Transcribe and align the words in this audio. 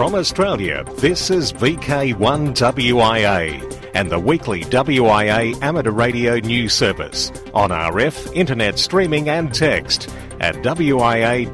From 0.00 0.14
Australia, 0.14 0.82
this 0.96 1.28
is 1.28 1.52
VK1WIA 1.52 3.90
and 3.92 4.10
the 4.10 4.18
weekly 4.18 4.64
WIA 4.64 5.60
amateur 5.60 5.90
radio 5.90 6.38
news 6.38 6.72
service 6.72 7.30
on 7.52 7.68
RF, 7.68 8.34
internet 8.34 8.78
streaming 8.78 9.28
and 9.28 9.52
text 9.52 10.08
at 10.40 10.54
wia.org.au. 10.54 11.50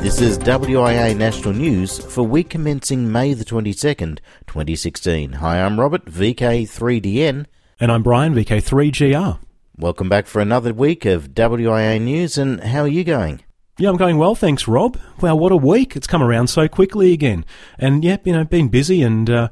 This 0.00 0.20
is 0.20 0.38
WIA 0.38 1.16
National 1.16 1.52
News 1.52 1.98
for 2.14 2.22
week 2.22 2.50
commencing 2.50 3.10
May 3.10 3.34
the 3.34 3.44
22nd, 3.44 4.20
2016. 4.46 5.32
Hi, 5.32 5.60
I'm 5.60 5.80
Robert, 5.80 6.04
VK3DN. 6.04 7.46
And 7.80 7.90
I'm 7.90 8.04
Brian, 8.04 8.36
VK3GR. 8.36 9.40
Welcome 9.76 10.08
back 10.08 10.28
for 10.28 10.40
another 10.40 10.72
week 10.72 11.04
of 11.06 11.30
WIA 11.30 12.00
News, 12.00 12.38
and 12.38 12.60
how 12.60 12.82
are 12.82 12.86
you 12.86 13.02
going? 13.02 13.42
Yeah, 13.78 13.90
I'm 13.90 13.98
going 13.98 14.16
well, 14.16 14.34
thanks, 14.34 14.66
Rob. 14.66 14.98
Wow, 15.20 15.36
what 15.36 15.52
a 15.52 15.56
week. 15.56 15.96
It's 15.96 16.06
come 16.06 16.22
around 16.22 16.46
so 16.46 16.66
quickly 16.66 17.12
again. 17.12 17.44
And, 17.78 18.02
yeah, 18.02 18.16
you 18.24 18.32
know, 18.32 18.42
been 18.42 18.68
busy 18.68 19.02
and 19.02 19.28
uh, 19.28 19.48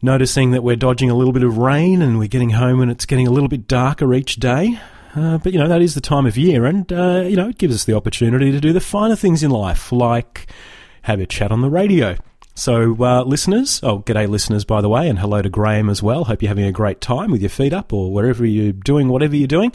noticing 0.00 0.52
that 0.52 0.62
we're 0.62 0.76
dodging 0.76 1.10
a 1.10 1.16
little 1.16 1.32
bit 1.32 1.42
of 1.42 1.58
rain 1.58 2.00
and 2.00 2.16
we're 2.16 2.28
getting 2.28 2.50
home 2.50 2.80
and 2.80 2.92
it's 2.92 3.06
getting 3.06 3.26
a 3.26 3.30
little 3.32 3.48
bit 3.48 3.66
darker 3.66 4.14
each 4.14 4.36
day. 4.36 4.78
Uh, 5.16 5.38
but, 5.38 5.52
you 5.52 5.58
know, 5.58 5.66
that 5.66 5.82
is 5.82 5.96
the 5.96 6.00
time 6.00 6.26
of 6.26 6.38
year 6.38 6.64
and, 6.64 6.92
uh, 6.92 7.24
you 7.26 7.34
know, 7.34 7.48
it 7.48 7.58
gives 7.58 7.74
us 7.74 7.84
the 7.86 7.92
opportunity 7.92 8.52
to 8.52 8.60
do 8.60 8.72
the 8.72 8.80
finer 8.80 9.16
things 9.16 9.42
in 9.42 9.50
life, 9.50 9.90
like 9.90 10.46
have 11.02 11.18
a 11.18 11.26
chat 11.26 11.50
on 11.50 11.60
the 11.60 11.70
radio. 11.70 12.16
So, 12.54 12.94
uh, 13.02 13.24
listeners, 13.24 13.80
oh, 13.82 13.98
g'day, 13.98 14.28
listeners, 14.28 14.64
by 14.64 14.80
the 14.80 14.88
way, 14.88 15.08
and 15.08 15.18
hello 15.18 15.42
to 15.42 15.48
Graham 15.48 15.90
as 15.90 16.04
well. 16.04 16.22
Hope 16.22 16.40
you're 16.40 16.50
having 16.50 16.66
a 16.66 16.72
great 16.72 17.00
time 17.00 17.32
with 17.32 17.40
your 17.40 17.50
feet 17.50 17.72
up 17.72 17.92
or 17.92 18.12
wherever 18.12 18.46
you're 18.46 18.72
doing 18.72 19.08
whatever 19.08 19.34
you're 19.34 19.48
doing. 19.48 19.72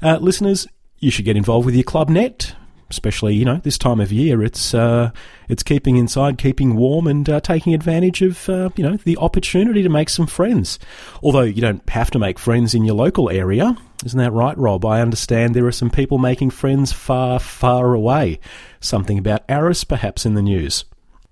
Uh, 0.00 0.16
listeners, 0.16 0.66
you 0.98 1.10
should 1.10 1.26
get 1.26 1.36
involved 1.36 1.66
with 1.66 1.74
your 1.74 1.84
club 1.84 2.08
net 2.08 2.54
especially 2.92 3.34
you 3.34 3.44
know 3.44 3.56
this 3.64 3.78
time 3.78 4.00
of 4.00 4.12
year. 4.12 4.42
It's 4.42 4.74
uh, 4.74 5.10
it's 5.48 5.62
keeping 5.62 5.96
inside, 5.96 6.38
keeping 6.38 6.76
warm, 6.76 7.06
and 7.06 7.28
uh, 7.28 7.40
taking 7.40 7.74
advantage 7.74 8.22
of 8.22 8.48
uh, 8.48 8.70
you 8.76 8.84
know 8.84 8.96
the 8.98 9.16
opportunity 9.16 9.82
to 9.82 9.88
make 9.88 10.08
some 10.08 10.26
friends. 10.26 10.78
Although 11.22 11.42
you 11.42 11.60
don't 11.60 11.88
have 11.88 12.10
to 12.12 12.18
make 12.18 12.38
friends 12.38 12.74
in 12.74 12.84
your 12.84 12.94
local 12.94 13.30
area, 13.30 13.76
isn't 14.04 14.18
that 14.18 14.32
right, 14.32 14.56
Rob? 14.58 14.84
I 14.84 15.00
understand 15.00 15.54
there 15.54 15.66
are 15.66 15.72
some 15.72 15.90
people 15.90 16.18
making 16.18 16.50
friends 16.50 16.92
far, 16.92 17.38
far 17.38 17.94
away. 17.94 18.40
Something 18.80 19.18
about 19.18 19.46
ARISS, 19.48 19.88
perhaps, 19.88 20.26
in 20.26 20.34
the 20.34 20.42
news. 20.42 20.84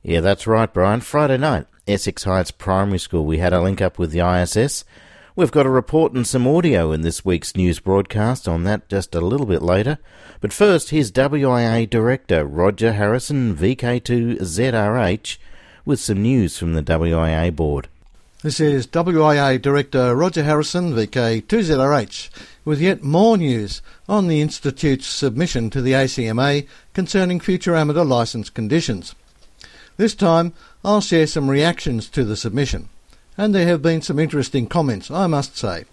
Yeah, 0.03 0.21
that's 0.21 0.47
right, 0.47 0.73
Brian. 0.73 1.01
Friday 1.01 1.37
night, 1.37 1.67
Essex 1.87 2.25
Heights 2.25 2.51
Primary 2.51 2.99
School. 2.99 3.25
We 3.25 3.39
had 3.39 3.53
a 3.53 3.61
link 3.61 3.81
up 3.81 3.99
with 3.99 4.13
the 4.13 4.21
ISS. 4.21 4.85
We've 5.37 5.53
got 5.53 5.65
a 5.65 5.71
report 5.71 6.13
and 6.13 6.27
some 6.27 6.47
audio 6.49 6.91
in 6.91 7.03
this 7.03 7.25
week's 7.25 7.55
news 7.55 7.79
broadcast 7.79 8.49
on 8.49 8.65
that 8.65 8.89
just 8.89 9.15
a 9.15 9.21
little 9.21 9.47
bit 9.47 9.63
later. 9.63 9.99
But 10.41 10.53
first, 10.53 10.91
here's 10.91 11.13
WIA 11.13 11.89
Director 11.89 12.45
Roger 12.45 12.95
Harrison, 12.95 13.55
VK2ZRH, 13.55 15.39
with 15.85 16.01
some 16.01 16.23
news 16.23 16.59
from 16.59 16.75
the 16.75 16.83
WIA 16.83 17.55
board. 17.55 17.87
This 18.43 18.59
is 18.59 18.89
WIA 18.89 19.63
Director 19.63 20.17
Roger 20.17 20.43
Harrison, 20.43 20.95
VK2ZRH, 20.95 22.31
with 22.65 22.81
yet 22.81 23.05
more 23.05 23.37
news 23.37 23.83
on 24.09 24.27
the 24.27 24.41
Institute's 24.41 25.07
submission 25.07 25.71
to 25.71 25.81
the 25.81 25.93
ACMA 25.93 26.67
concerning 26.93 27.39
future 27.39 27.77
amateur 27.77 28.03
licence 28.03 28.51
conditions. 28.51 29.15
This 29.97 30.17
time, 30.17 30.55
I'll 30.85 31.01
share 31.01 31.29
some 31.29 31.49
reactions 31.49 32.09
to 32.09 32.25
the 32.25 32.37
submission, 32.37 32.89
and 33.37 33.55
there 33.55 33.67
have 33.67 33.83
been 33.83 34.03
some 34.03 34.19
interesting 34.19 34.67
comments, 34.67 35.11
I 35.11 35.27
must 35.27 35.57
say. 35.57 35.85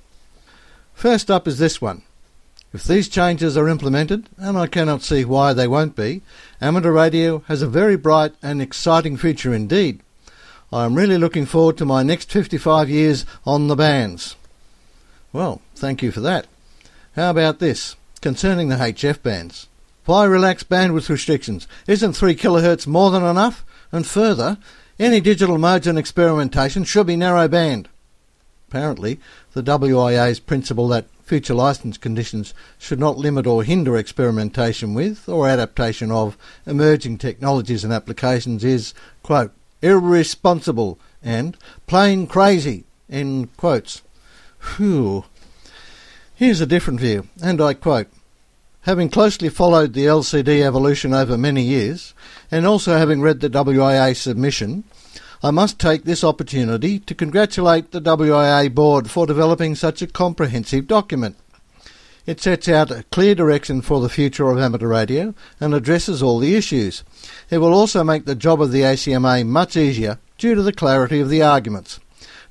First 0.94 1.30
up 1.30 1.48
is 1.48 1.60
this 1.60 1.82
one. 1.82 2.02
If 2.74 2.84
these 2.84 3.08
changes 3.08 3.56
are 3.56 3.70
implemented, 3.70 4.28
and 4.38 4.58
I 4.58 4.68
cannot 4.68 5.02
see 5.02 5.24
why 5.24 5.54
they 5.54 5.68
won't 5.68 5.96
be, 5.96 6.22
amateur 6.60 6.92
radio 6.92 7.40
has 7.48 7.62
a 7.62 7.68
very 7.68 7.96
bright 7.96 8.34
and 8.44 8.62
exciting 8.62 9.16
future 9.16 9.54
indeed. 9.54 10.02
I 10.72 10.84
am 10.84 10.96
really 10.96 11.18
looking 11.18 11.46
forward 11.46 11.78
to 11.78 11.86
my 11.86 12.04
next 12.04 12.30
55 12.30 12.90
years 12.90 13.26
on 13.46 13.68
the 13.68 13.76
bands. 13.76 14.36
Well, 15.32 15.62
thank 15.76 16.04
you 16.04 16.12
for 16.12 16.20
that. 16.22 16.48
How 17.16 17.30
about 17.30 17.60
this, 17.60 17.96
concerning 18.22 18.68
the 18.68 18.76
HF 18.76 19.24
bands? 19.24 19.68
Why 20.06 20.26
relax 20.26 20.64
bandwidth 20.64 21.10
restrictions? 21.10 21.68
Isn't 21.88 22.14
3 22.14 22.36
kHz 22.36 22.86
more 22.86 23.12
than 23.12 23.24
enough? 23.24 23.66
And 23.92 24.06
further, 24.06 24.58
any 25.00 25.20
digital 25.20 25.64
and 25.64 25.98
experimentation 25.98 26.84
should 26.84 27.08
be 27.08 27.16
narrow 27.16 27.48
band. 27.48 27.88
Apparently, 28.68 29.20
the 29.54 29.64
WIA's 29.64 30.40
principle 30.40 30.88
that 30.90 31.08
future 31.24 31.54
licence 31.54 31.98
conditions 31.98 32.54
should 32.78 33.00
not 33.00 33.18
limit 33.18 33.46
or 33.46 33.64
hinder 33.64 33.98
experimentation 33.98 34.94
with 34.94 35.28
or 35.30 35.48
adaptation 35.48 36.12
of 36.12 36.38
emerging 36.66 37.18
technologies 37.18 37.84
and 37.84 37.94
applications 37.94 38.64
is, 38.64 38.94
quote, 39.24 39.52
irresponsible 39.82 40.98
and 41.22 41.58
plain 41.86 42.28
crazy, 42.28 42.86
end 43.10 43.56
quotes. 43.58 44.02
Whew. 44.78 45.26
Here's 46.34 46.62
a 46.62 46.66
different 46.66 47.00
view, 47.00 47.28
and 47.42 47.62
I 47.62 47.74
quote, 47.74 48.08
Having 48.88 49.10
closely 49.10 49.50
followed 49.50 49.92
the 49.92 50.06
LCD 50.06 50.62
evolution 50.64 51.14
over 51.14 51.38
many 51.38 51.62
years, 51.62 52.14
and 52.50 52.66
also 52.66 52.98
having 52.98 53.20
read 53.20 53.42
the 53.42 53.50
WIA 53.50 54.16
submission, 54.16 54.86
I 55.44 55.52
must 55.52 55.78
take 55.78 56.06
this 56.06 56.24
opportunity 56.24 57.00
to 57.00 57.14
congratulate 57.14 57.92
the 57.92 58.00
WIA 58.00 58.74
board 58.74 59.12
for 59.12 59.28
developing 59.28 59.76
such 59.76 60.02
a 60.02 60.08
comprehensive 60.08 60.88
document. 60.88 61.36
It 62.26 62.40
sets 62.40 62.70
out 62.70 62.90
a 62.90 63.04
clear 63.12 63.36
direction 63.36 63.82
for 63.82 64.00
the 64.00 64.08
future 64.08 64.50
of 64.50 64.58
amateur 64.58 64.88
radio 64.88 65.36
and 65.60 65.74
addresses 65.74 66.24
all 66.24 66.40
the 66.40 66.56
issues. 66.56 67.04
It 67.50 67.58
will 67.58 67.74
also 67.74 68.06
make 68.06 68.24
the 68.24 68.36
job 68.36 68.62
of 68.62 68.72
the 68.72 68.84
ACMA 68.84 69.46
much 69.46 69.76
easier 69.76 70.18
due 70.38 70.56
to 70.56 70.62
the 70.62 70.72
clarity 70.72 71.20
of 71.20 71.28
the 71.28 71.42
arguments. 71.42 72.00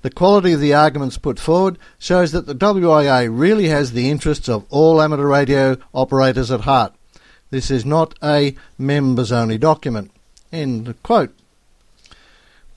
The 0.06 0.10
quality 0.10 0.52
of 0.52 0.60
the 0.60 0.72
arguments 0.72 1.18
put 1.18 1.40
forward 1.40 1.78
shows 1.98 2.30
that 2.30 2.46
the 2.46 2.54
WIA 2.54 3.28
really 3.28 3.66
has 3.70 3.90
the 3.90 4.08
interests 4.08 4.48
of 4.48 4.64
all 4.70 5.02
amateur 5.02 5.26
radio 5.26 5.78
operators 5.92 6.48
at 6.52 6.60
heart. 6.60 6.94
This 7.50 7.72
is 7.72 7.84
not 7.84 8.16
a 8.22 8.54
members 8.78 9.32
only 9.32 9.58
document. 9.58 10.12
End 10.52 10.94
quote. 11.02 11.34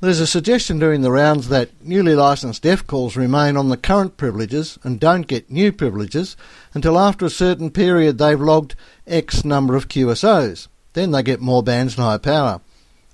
There's 0.02 0.20
a 0.20 0.26
suggestion 0.26 0.80
during 0.80 1.02
the 1.02 1.12
rounds 1.12 1.50
that 1.50 1.70
newly 1.86 2.16
licensed 2.16 2.64
DEF 2.64 2.88
calls 2.88 3.16
remain 3.16 3.58
on 3.58 3.70
the 3.70 3.78
current 3.78 4.18
privileges 4.18 4.80
and 4.82 5.00
don't 5.00 5.28
get 5.28 5.52
new 5.52 5.72
privileges 5.72 6.36
until 6.74 6.98
after 6.98 7.28
a 7.28 7.30
certain 7.30 7.70
period 7.70 8.18
they've 8.18 8.42
logged 8.42 8.74
X 9.06 9.46
number 9.46 9.76
of 9.76 9.88
QSOs. 9.88 10.68
Then 10.94 11.12
they 11.12 11.22
get 11.22 11.42
more 11.42 11.62
bands 11.62 11.96
and 11.96 12.04
higher 12.04 12.18
power. 12.18 12.62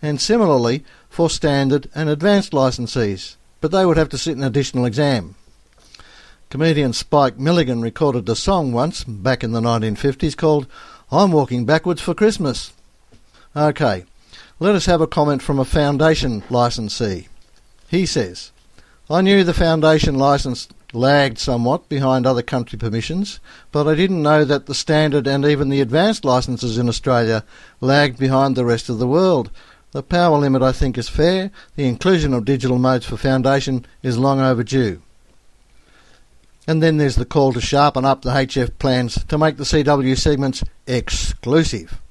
And 0.01 0.21
similarly 0.21 0.85
for 1.09 1.29
standard 1.29 1.89
and 1.93 2.07
advanced 2.07 2.53
licensees, 2.53 3.35
but 3.65 3.75
they 3.75 3.83
would 3.83 3.97
have 3.97 4.09
to 4.09 4.17
sit 4.19 4.37
an 4.37 4.43
additional 4.43 4.85
exam. 4.85 5.33
Comedian 6.51 6.93
Spike 6.93 7.39
Milligan 7.39 7.81
recorded 7.81 8.29
a 8.29 8.35
song 8.35 8.71
once, 8.71 9.03
back 9.03 9.43
in 9.43 9.53
the 9.53 9.59
1950s, 9.59 10.37
called 10.37 10.67
I'm 11.11 11.31
Walking 11.31 11.65
Backwards 11.65 11.99
for 11.99 12.13
Christmas. 12.13 12.73
Okay, 13.55 14.05
let 14.59 14.75
us 14.75 14.85
have 14.85 15.01
a 15.01 15.07
comment 15.07 15.41
from 15.41 15.57
a 15.57 15.65
foundation 15.65 16.43
licensee. 16.47 17.27
He 17.87 18.05
says, 18.05 18.51
I 19.09 19.21
knew 19.21 19.43
the 19.43 19.51
foundation 19.51 20.13
license 20.13 20.67
lagged 20.93 21.39
somewhat 21.39 21.89
behind 21.89 22.27
other 22.27 22.43
country 22.43 22.77
permissions, 22.77 23.39
but 23.71 23.87
I 23.87 23.95
didn't 23.95 24.21
know 24.21 24.45
that 24.45 24.67
the 24.67 24.75
standard 24.75 25.25
and 25.25 25.43
even 25.43 25.69
the 25.69 25.81
advanced 25.81 26.23
licenses 26.23 26.77
in 26.77 26.87
Australia 26.87 27.43
lagged 27.81 28.19
behind 28.19 28.55
the 28.55 28.63
rest 28.63 28.89
of 28.89 28.99
the 28.99 29.07
world. 29.07 29.49
The 29.95 30.03
power 30.03 30.37
limit, 30.37 30.61
I 30.61 30.73
think, 30.73 30.97
is 30.97 31.07
fair. 31.07 31.51
The 31.77 31.87
inclusion 31.87 32.33
of 32.33 32.43
digital 32.43 32.77
modes 32.77 33.05
for 33.05 33.15
foundation 33.15 33.85
is 34.03 34.17
long 34.17 34.41
overdue. 34.41 35.01
And 36.67 36.83
then 36.83 36.97
there's 36.97 37.15
the 37.15 37.23
call 37.23 37.53
to 37.53 37.61
sharpen 37.61 38.03
up 38.03 38.21
the 38.21 38.31
HF 38.31 38.77
plans 38.77 39.23
to 39.23 39.37
make 39.37 39.55
the 39.55 39.63
CW 39.63 40.17
segments 40.17 40.65
exclusive. 40.85 42.01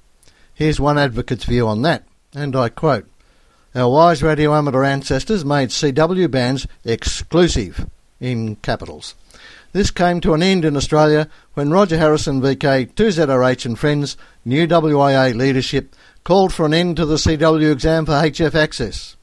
Here's 0.54 0.80
one 0.80 0.96
advocate's 0.96 1.44
view 1.44 1.68
on 1.68 1.82
that 1.82 2.04
and 2.34 2.56
I 2.56 2.70
quote, 2.70 3.06
Our 3.74 3.90
wise 3.90 4.22
radio 4.22 4.54
amateur 4.54 4.82
ancestors 4.82 5.44
made 5.44 5.68
CW 5.68 6.30
bands 6.30 6.66
exclusive, 6.86 7.86
in 8.18 8.56
capitals. 8.56 9.14
This 9.74 9.90
came 9.90 10.22
to 10.22 10.34
an 10.34 10.42
end 10.42 10.64
in 10.64 10.76
Australia 10.76 11.28
when 11.52 11.70
Roger 11.70 11.98
Harrison 11.98 12.40
VK 12.40 12.94
2ZRH 12.94 13.66
and 13.66 13.78
friends, 13.78 14.16
new 14.44 14.66
WIA 14.66 15.34
leadership, 15.34 15.94
called 16.24 16.54
for 16.54 16.64
an 16.64 16.72
end 16.72 16.96
to 16.96 17.04
the 17.04 17.16
CW 17.16 17.70
exam 17.70 18.06
for 18.06 18.12
HF 18.12 18.54
access. 18.54 19.14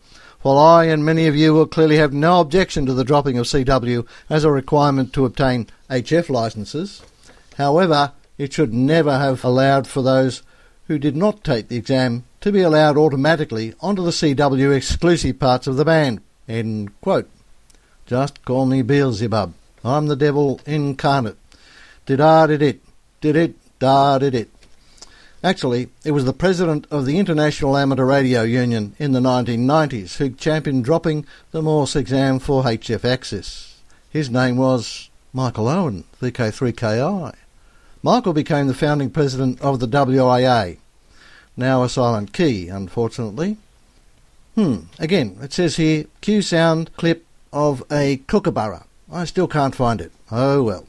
While 0.43 0.59
I 0.59 0.85
and 0.85 1.03
many 1.03 1.25
of 1.25 1.35
you 1.35 1.53
will 1.53 1.65
clearly 1.65 1.97
have 1.97 2.13
no 2.13 2.39
objection 2.39 2.85
to 2.85 2.93
the 2.93 3.03
dropping 3.03 3.39
of 3.39 3.47
CW 3.47 4.07
as 4.29 4.43
a 4.43 4.51
requirement 4.51 5.11
to 5.13 5.25
obtain 5.25 5.67
HF 5.89 6.29
licences, 6.29 7.01
however, 7.57 8.11
it 8.37 8.53
should 8.53 8.73
never 8.73 9.17
have 9.17 9.43
allowed 9.43 9.87
for 9.87 10.03
those 10.03 10.43
who 10.87 10.99
did 10.99 11.15
not 11.15 11.43
take 11.43 11.67
the 11.67 11.77
exam 11.77 12.23
to 12.39 12.51
be 12.51 12.61
allowed 12.61 12.97
automatically 12.97 13.73
onto 13.81 14.03
the 14.03 14.11
CW 14.11 14.75
exclusive 14.75 15.39
parts 15.39 15.67
of 15.67 15.77
the 15.77 15.85
band. 15.85 16.21
End 16.47 16.99
quote. 17.01 17.29
Just 18.05 18.43
call 18.45 18.65
me 18.65 18.81
Beelzebub. 18.81 19.53
I'm 19.83 20.07
the 20.07 20.15
devil 20.15 20.59
incarnate. 20.65 21.37
Did 22.05 22.21
ah 22.21 22.45
did 22.45 22.61
Actually, 25.43 25.89
it 26.05 26.11
was 26.11 26.25
the 26.25 26.33
president 26.33 26.85
of 26.91 27.05
the 27.05 27.17
International 27.17 27.75
Amateur 27.75 28.05
Radio 28.05 28.43
Union 28.43 28.95
in 28.99 29.11
the 29.11 29.19
1990s 29.19 30.17
who 30.17 30.29
championed 30.29 30.85
dropping 30.85 31.25
the 31.49 31.63
Morse 31.63 31.95
exam 31.95 32.37
for 32.37 32.63
HF 32.63 33.03
Access. 33.03 33.79
His 34.11 34.29
name 34.29 34.57
was 34.57 35.09
Michael 35.33 35.67
Owen, 35.67 36.03
VK3KI. 36.21 37.33
Michael 38.03 38.33
became 38.33 38.67
the 38.67 38.75
founding 38.75 39.09
president 39.09 39.59
of 39.61 39.79
the 39.79 39.87
WIA, 39.87 40.77
now 41.57 41.83
a 41.83 41.89
silent 41.89 42.33
key, 42.33 42.67
unfortunately. 42.67 43.57
Hmm, 44.55 44.81
again, 44.99 45.37
it 45.41 45.53
says 45.53 45.77
here 45.77 46.05
Q 46.21 46.41
sound 46.41 46.95
clip 46.97 47.25
of 47.51 47.83
a 47.91 48.17
kookaburra. 48.27 48.85
I 49.11 49.25
still 49.25 49.47
can't 49.47 49.75
find 49.75 50.01
it. 50.01 50.11
Oh 50.31 50.61
well. 50.61 50.87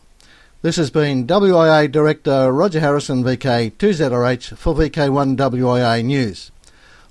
This 0.63 0.77
has 0.77 0.91
been 0.91 1.27
WIA 1.27 1.91
Director 1.91 2.53
Roger 2.53 2.79
Harrison, 2.79 3.25
VK2ZRH, 3.25 4.57
for 4.57 4.77
VK1WIA 4.77 6.05
News. 6.05 6.53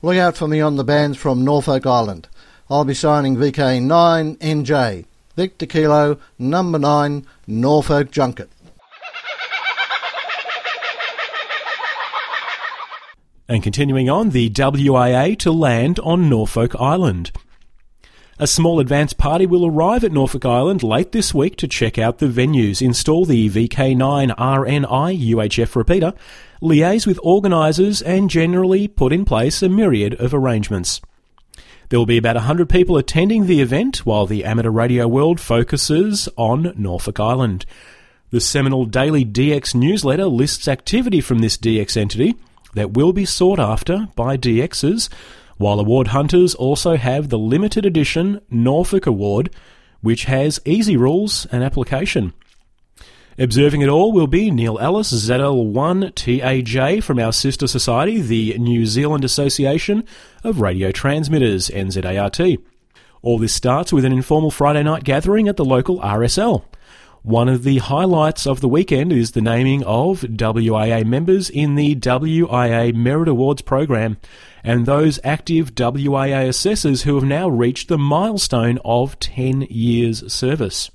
Look 0.02 0.16
out 0.16 0.38
for 0.38 0.48
me 0.48 0.62
on 0.62 0.78
the 0.78 0.86
bands 0.86 1.18
from 1.18 1.44
Norfolk 1.44 1.86
Island. 1.86 2.30
I'll 2.70 2.86
be 2.86 2.94
signing 2.94 3.36
VK9NJ, 3.36 5.04
Victor 5.36 5.66
Kilo, 5.66 6.18
number 6.40 6.80
9, 6.80 7.28
Norfolk 7.46 8.10
Junket. 8.10 8.48
And 13.50 13.62
continuing 13.62 14.10
on, 14.10 14.30
the 14.30 14.50
WIA 14.50 15.38
to 15.40 15.52
land 15.52 16.00
on 16.00 16.30
Norfolk 16.30 16.74
Island. 16.80 17.34
A 18.42 18.48
small 18.48 18.80
advance 18.80 19.14
party 19.14 19.46
will 19.46 19.68
arrive 19.68 20.04
at 20.04 20.12
Norfolk 20.12 20.46
Island 20.46 20.82
late 20.82 21.12
this 21.12 21.32
week 21.32 21.58
to 21.58 21.68
check 21.68 22.00
out 22.00 22.18
the 22.18 22.26
venues, 22.26 22.82
install 22.82 23.24
the 23.24 23.48
VK9 23.52 24.36
RNI 24.36 25.30
UHF 25.30 25.76
repeater, 25.76 26.14
liaise 26.60 27.06
with 27.06 27.20
organisers, 27.22 28.02
and 28.02 28.32
generally 28.32 28.88
put 28.88 29.14
in 29.14 29.26
place 29.26 29.62
a 29.62 29.70
myriad 29.70 30.16
of 30.16 30.34
arrangements. 30.34 31.02
There 31.90 32.00
will 32.00 32.08
be 32.08 32.18
about 32.18 32.36
100 32.36 32.68
people 32.68 32.98
attending 32.98 33.46
the 33.46 33.62
event 33.62 34.08
while 34.08 34.26
the 34.26 34.44
amateur 34.44 34.72
radio 34.72 35.08
world 35.08 35.40
focuses 35.40 36.28
on 36.36 36.74
Norfolk 36.76 37.20
Island. 37.20 37.68
The 38.32 38.42
seminal 38.42 38.86
daily 38.86 39.24
DX 39.24 39.76
newsletter 39.76 40.26
lists 40.26 40.68
activity 40.68 41.22
from 41.22 41.40
this 41.40 41.58
DX 41.58 41.96
entity 41.96 42.34
that 42.74 42.94
will 42.94 43.14
be 43.14 43.26
sought 43.26 43.60
after 43.60 44.08
by 44.16 44.36
DXs 44.36 45.10
while 45.62 45.80
award 45.80 46.08
hunters 46.08 46.56
also 46.56 46.98
have 46.98 47.30
the 47.30 47.38
limited 47.38 47.86
edition 47.86 48.42
Norfolk 48.50 49.06
Award, 49.06 49.52
which 50.02 50.26
has 50.26 50.60
easy 50.66 50.98
rules 50.98 51.46
and 51.52 51.64
application. 51.64 52.34
Observing 53.38 53.82
it 53.82 53.88
all 53.88 54.12
will 54.12 54.28
be 54.28 54.50
Neil 54.52 54.80
Ellis, 54.80 55.14
ZL1TAJ 55.14 57.04
from 57.04 57.20
our 57.20 57.32
sister 57.32 57.68
society, 57.68 58.20
the 58.20 58.58
New 58.58 58.86
Zealand 58.88 59.24
Association 59.24 60.04
of 60.44 60.62
Radio 60.62 60.92
Transmitters, 60.92 61.70
NZART. 61.70 62.58
All 63.22 63.38
this 63.38 63.54
starts 63.54 63.94
with 63.94 64.04
an 64.04 64.12
informal 64.12 64.50
Friday 64.50 64.82
night 64.82 65.04
gathering 65.04 65.48
at 65.48 65.58
the 65.58 65.64
local 65.64 66.00
RSL. 66.00 66.66
One 67.24 67.50
of 67.50 67.62
the 67.62 67.78
highlights 67.78 68.48
of 68.48 68.62
the 68.62 68.68
weekend 68.68 69.14
is 69.14 69.32
the 69.32 69.42
naming 69.42 69.84
of 69.84 70.22
WIA 70.22 71.06
members 71.06 71.52
in 71.52 71.76
the 71.76 71.96
WIA 71.96 72.96
Merit 72.96 73.28
Awards 73.30 73.62
program 73.62 74.18
and 74.64 74.88
those 74.88 75.20
active 75.24 75.76
WIA 75.76 76.48
assessors 76.48 77.04
who 77.04 77.14
have 77.14 77.24
now 77.24 77.48
reached 77.48 77.90
the 77.90 77.98
milestone 78.00 78.80
of 78.84 79.20
10 79.20 79.68
years 79.70 80.34
service. 80.34 80.90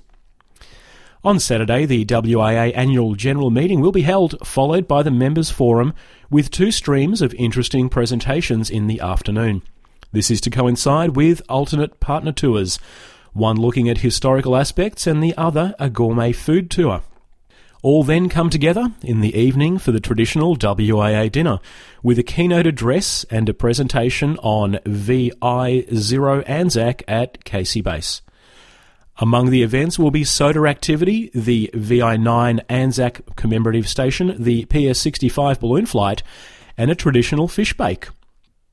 On 1.23 1.39
Saturday, 1.39 1.85
the 1.85 2.03
WIA 2.03 2.75
annual 2.75 3.15
general 3.15 3.49
meeting 3.49 3.79
will 3.79 3.93
be 3.93 4.01
held, 4.01 4.35
followed 4.45 4.85
by 4.85 5.03
the 5.03 5.11
members' 5.11 5.49
forum 5.49 5.93
with 6.29 6.51
two 6.51 6.71
streams 6.71 7.21
of 7.21 7.33
interesting 7.35 7.87
presentations 7.87 8.69
in 8.69 8.87
the 8.87 8.99
afternoon. 8.99 9.61
This 10.11 10.29
is 10.29 10.41
to 10.41 10.49
coincide 10.49 11.15
with 11.15 11.41
alternate 11.47 12.01
partner 12.01 12.33
tours 12.33 12.79
one 13.37 13.57
looking 13.57 13.87
at 13.87 13.99
historical 13.99 14.55
aspects 14.55 15.07
and 15.07 15.23
the 15.23 15.35
other 15.37 15.75
a 15.79 15.89
gourmet 15.89 16.31
food 16.31 16.69
tour. 16.69 17.01
All 17.83 18.03
then 18.03 18.27
come 18.27 18.49
together 18.49 18.91
in 19.03 19.21
the 19.21 19.35
evening 19.37 19.77
for 19.77 19.91
the 19.91 19.99
traditional 19.99 20.55
WIA 20.55 21.31
dinner, 21.31 21.59
with 22.01 22.17
a 22.17 22.23
keynote 22.23 22.65
address 22.65 23.23
and 23.29 23.47
a 23.47 23.53
presentation 23.53 24.37
on 24.39 24.79
VI0 24.85 26.43
Anzac 26.49 27.03
at 27.07 27.45
Casey 27.45 27.81
Base. 27.81 28.21
Among 29.19 29.51
the 29.51 29.63
events 29.63 29.97
will 29.97 30.11
be 30.11 30.23
SOTA 30.23 30.67
activity, 30.67 31.31
the 31.33 31.69
VI9 31.73 32.59
Anzac 32.69 33.35
commemorative 33.35 33.87
station, 33.87 34.35
the 34.37 34.65
PS65 34.65 35.59
balloon 35.59 35.85
flight, 35.85 36.23
and 36.77 36.91
a 36.91 36.95
traditional 36.95 37.47
fish 37.47 37.75
bake. 37.75 38.09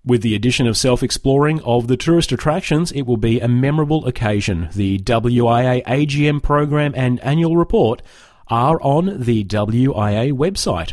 With 0.07 0.21
the 0.21 0.35
addition 0.35 0.67
of 0.67 0.77
self 0.77 1.03
exploring 1.03 1.63
of 1.63 1.87
the 1.89 1.97
tourist 1.97 2.31
attractions, 2.31 2.93
it 2.93 3.03
will 3.03 3.17
be 3.17 3.41
a 3.41 3.49
memorable 3.49 4.07
occasion. 4.07 4.69
The 4.75 4.99
WIA 4.99 5.83
AGM 5.85 6.43
program 6.43 6.93
and 6.95 7.19
annual 7.21 7.57
report 7.57 8.03
are 8.49 8.79
on 8.83 9.25
the 9.25 9.45
WIA 9.45 10.33
website. 10.33 10.93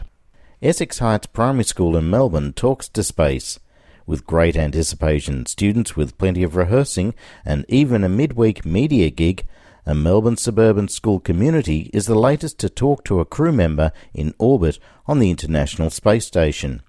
Essex 0.62 1.00
Heights 1.00 1.28
Primary 1.28 1.66
School 1.66 1.98
in 1.98 2.10
Melbourne 2.10 2.54
talks 2.54 2.88
to 2.88 3.04
space. 3.04 3.60
With 4.06 4.26
great 4.26 4.56
anticipation, 4.56 5.46
students 5.46 5.98
with 5.98 6.18
plenty 6.18 6.44
of 6.44 6.56
rehearsing, 6.56 7.14
and 7.44 7.66
even 7.68 8.06
a 8.06 8.10
midweek 8.10 8.64
media 8.64 9.10
gig, 9.10 9.46
a 9.86 9.94
Melbourne 9.94 10.38
suburban 10.38 10.88
school 10.88 11.20
community 11.20 11.90
is 11.92 12.06
the 12.06 12.16
latest 12.16 12.60
to 12.60 12.70
talk 12.70 13.04
to 13.04 13.20
a 13.20 13.26
crew 13.26 13.52
member 13.52 13.92
in 14.14 14.34
orbit 14.38 14.80
on 15.06 15.20
the 15.20 15.30
International 15.30 15.90
Space 15.90 16.26
Station. 16.26 16.82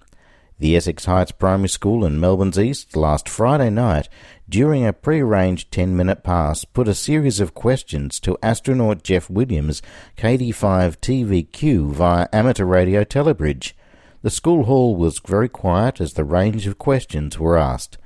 The 0.59 0.75
Essex 0.75 1.05
Heights 1.05 1.31
Primary 1.31 1.69
School 1.69 2.05
in 2.05 2.19
Melbourne's 2.19 2.59
East 2.59 2.95
last 2.95 3.27
Friday 3.27 3.69
night, 3.69 4.07
during 4.47 4.85
a 4.85 4.93
pre-arranged 4.93 5.71
10-minute 5.71 6.23
pass, 6.23 6.63
put 6.63 6.87
a 6.87 6.93
series 6.93 7.39
of 7.39 7.55
questions 7.55 8.19
to 8.19 8.37
astronaut 8.43 9.03
Jeff 9.03 9.29
Williams, 9.29 9.81
KD5 10.17 10.97
TVQ 10.97 11.91
via 11.91 12.27
amateur 12.31 12.65
radio 12.65 13.03
telebridge. 13.03 13.73
The 14.21 14.29
school 14.29 14.65
hall 14.65 14.95
was 14.95 15.19
very 15.25 15.49
quiet 15.49 15.99
as 15.99 16.13
the 16.13 16.23
range 16.23 16.67
of 16.67 16.77
questions 16.77 17.39
were 17.39 17.57
asked. 17.57 17.97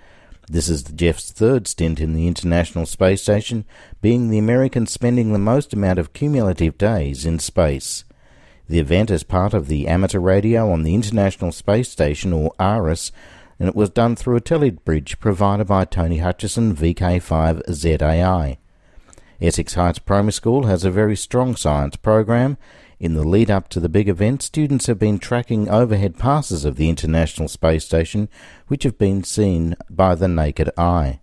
This 0.49 0.69
is 0.69 0.83
Jeff's 0.83 1.31
third 1.31 1.67
stint 1.67 1.99
in 1.99 2.13
the 2.13 2.27
International 2.27 2.85
Space 2.85 3.21
Station, 3.21 3.65
being 4.01 4.29
the 4.29 4.37
American 4.37 4.87
spending 4.87 5.33
the 5.33 5.39
most 5.39 5.73
amount 5.73 5.99
of 5.99 6.13
cumulative 6.13 6.77
days 6.77 7.25
in 7.25 7.39
space. 7.39 8.05
The 8.69 8.79
event 8.79 9.09
is 9.09 9.23
part 9.23 9.53
of 9.53 9.67
the 9.67 9.87
amateur 9.87 10.19
radio 10.19 10.71
on 10.71 10.83
the 10.83 10.93
International 10.93 11.51
Space 11.51 11.89
Station, 11.89 12.33
or 12.33 12.51
ARISS, 12.59 13.11
and 13.59 13.69
it 13.69 13.75
was 13.75 13.89
done 13.89 14.15
through 14.15 14.35
a 14.35 14.41
telebridge 14.41 15.19
provided 15.19 15.67
by 15.67 15.85
Tony 15.85 16.17
Hutchison 16.17 16.75
VK5ZAI. 16.75 18.57
Essex 19.41 19.73
Heights 19.75 19.99
Primary 19.99 20.33
School 20.33 20.65
has 20.65 20.83
a 20.83 20.91
very 20.91 21.15
strong 21.15 21.55
science 21.55 21.95
program. 21.95 22.57
In 22.99 23.13
the 23.13 23.23
lead 23.23 23.51
up 23.51 23.69
to 23.69 23.79
the 23.79 23.89
big 23.89 24.09
event, 24.09 24.41
students 24.41 24.87
have 24.87 24.99
been 24.99 25.19
tracking 25.19 25.69
overhead 25.69 26.17
passes 26.17 26.65
of 26.65 26.75
the 26.75 26.89
International 26.89 27.47
Space 27.47 27.85
Station, 27.85 28.27
which 28.67 28.83
have 28.83 28.97
been 28.97 29.23
seen 29.23 29.75
by 29.89 30.15
the 30.15 30.27
naked 30.27 30.71
eye. 30.77 31.21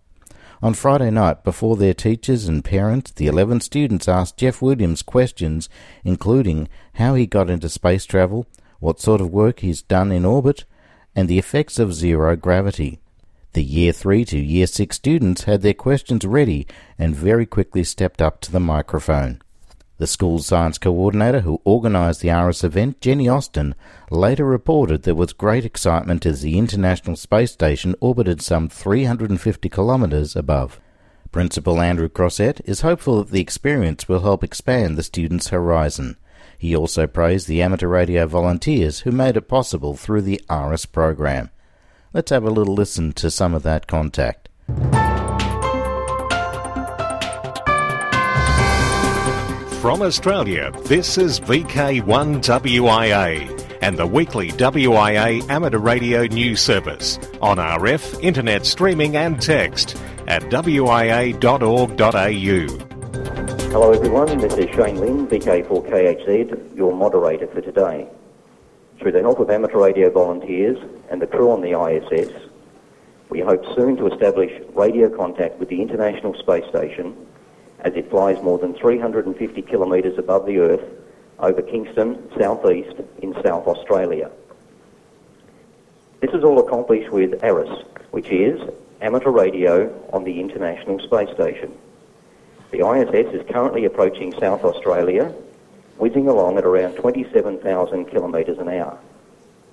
On 0.62 0.74
Friday 0.74 1.10
night, 1.10 1.44
before 1.44 1.76
their 1.76 1.94
teachers 1.94 2.46
and 2.46 2.64
parents, 2.64 3.10
the 3.12 3.26
11 3.26 3.60
students 3.60 4.08
asked 4.08 4.36
Jeff 4.36 4.62
Williams 4.62 5.02
questions, 5.02 5.68
including 6.04 6.68
how 6.94 7.14
he 7.14 7.26
got 7.26 7.50
into 7.50 7.68
space 7.68 8.04
travel, 8.04 8.46
what 8.80 9.00
sort 9.00 9.20
of 9.20 9.30
work 9.30 9.60
he's 9.60 9.82
done 9.82 10.12
in 10.12 10.24
orbit, 10.24 10.64
and 11.14 11.28
the 11.28 11.38
effects 11.38 11.78
of 11.78 11.94
zero 11.94 12.36
gravity. 12.36 13.00
The 13.52 13.62
Year 13.62 13.92
3 13.92 14.24
to 14.26 14.38
Year 14.38 14.66
6 14.66 14.96
students 14.96 15.44
had 15.44 15.62
their 15.62 15.74
questions 15.74 16.24
ready 16.24 16.66
and 16.98 17.14
very 17.14 17.46
quickly 17.46 17.84
stepped 17.84 18.20
up 18.20 18.40
to 18.42 18.52
the 18.52 18.60
microphone. 18.60 19.40
The 19.96 20.06
school's 20.08 20.46
science 20.46 20.76
coordinator 20.76 21.40
who 21.40 21.60
organised 21.64 22.20
the 22.20 22.30
ARISS 22.30 22.64
event, 22.64 23.00
Jenny 23.00 23.28
Austin, 23.28 23.76
later 24.10 24.44
reported 24.44 25.02
there 25.02 25.14
was 25.14 25.32
great 25.32 25.64
excitement 25.64 26.26
as 26.26 26.42
the 26.42 26.58
International 26.58 27.14
Space 27.14 27.52
Station 27.52 27.94
orbited 28.00 28.42
some 28.42 28.68
350 28.68 29.68
kilometres 29.68 30.34
above. 30.34 30.80
Principal 31.30 31.80
Andrew 31.80 32.08
Crossett 32.08 32.60
is 32.64 32.80
hopeful 32.80 33.22
that 33.22 33.30
the 33.30 33.40
experience 33.40 34.08
will 34.08 34.20
help 34.20 34.42
expand 34.42 34.96
the 34.96 35.02
students' 35.04 35.48
horizon. 35.48 36.16
He 36.58 36.74
also 36.74 37.06
praised 37.06 37.46
the 37.46 37.62
amateur 37.62 37.88
radio 37.88 38.26
volunteers 38.26 39.00
who 39.00 39.12
made 39.12 39.36
it 39.36 39.48
possible 39.48 39.94
through 39.94 40.22
the 40.22 40.40
ARISS 40.48 40.86
program. 40.86 41.50
Let's 42.12 42.30
have 42.30 42.44
a 42.44 42.50
little 42.50 42.74
listen 42.74 43.12
to 43.14 43.30
some 43.30 43.54
of 43.54 43.62
that 43.62 43.86
contact. 43.86 44.48
From 49.84 50.00
Australia, 50.00 50.72
this 50.84 51.18
is 51.18 51.40
VK1WIA 51.40 53.76
and 53.82 53.98
the 53.98 54.06
weekly 54.06 54.48
WIA 54.52 55.46
amateur 55.50 55.76
radio 55.76 56.24
news 56.24 56.62
service 56.62 57.18
on 57.42 57.58
RF, 57.58 58.18
internet 58.24 58.64
streaming 58.64 59.14
and 59.14 59.42
text 59.42 60.02
at 60.26 60.40
wia.org.au. 60.44 61.36
Hello 63.68 63.92
everyone, 63.92 64.38
this 64.38 64.54
is 64.54 64.74
Shane 64.74 64.96
Lynn, 64.96 65.26
VK4KHZ, 65.26 66.74
your 66.74 66.96
moderator 66.96 67.46
for 67.48 67.60
today. 67.60 68.08
Through 69.00 69.12
the 69.12 69.20
help 69.20 69.38
of 69.38 69.50
amateur 69.50 69.80
radio 69.80 70.08
volunteers 70.08 70.78
and 71.10 71.20
the 71.20 71.26
crew 71.26 71.50
on 71.50 71.60
the 71.60 71.78
ISS, 71.78 72.32
we 73.28 73.40
hope 73.40 73.62
soon 73.74 73.98
to 73.98 74.06
establish 74.06 74.50
radio 74.72 75.14
contact 75.14 75.58
with 75.58 75.68
the 75.68 75.82
International 75.82 76.32
Space 76.32 76.66
Station 76.70 77.14
as 77.84 77.94
it 77.94 78.10
flies 78.10 78.42
more 78.42 78.58
than 78.58 78.74
350 78.74 79.62
kilometres 79.62 80.18
above 80.18 80.46
the 80.46 80.58
Earth 80.58 80.82
over 81.38 81.60
Kingston, 81.60 82.30
southeast 82.36 82.96
in 83.22 83.34
South 83.42 83.66
Australia. 83.66 84.30
This 86.20 86.32
is 86.32 86.42
all 86.42 86.58
accomplished 86.58 87.10
with 87.10 87.44
ARISS, 87.44 87.84
which 88.10 88.30
is 88.30 88.58
amateur 89.02 89.30
radio 89.30 89.92
on 90.12 90.24
the 90.24 90.40
International 90.40 90.98
Space 90.98 91.28
Station. 91.34 91.76
The 92.70 92.88
ISS 92.88 93.34
is 93.34 93.46
currently 93.50 93.84
approaching 93.84 94.32
South 94.40 94.64
Australia, 94.64 95.34
whizzing 95.98 96.26
along 96.26 96.56
at 96.56 96.64
around 96.64 96.94
27,000 96.94 98.06
kilometres 98.06 98.58
an 98.58 98.68
hour. 98.70 98.98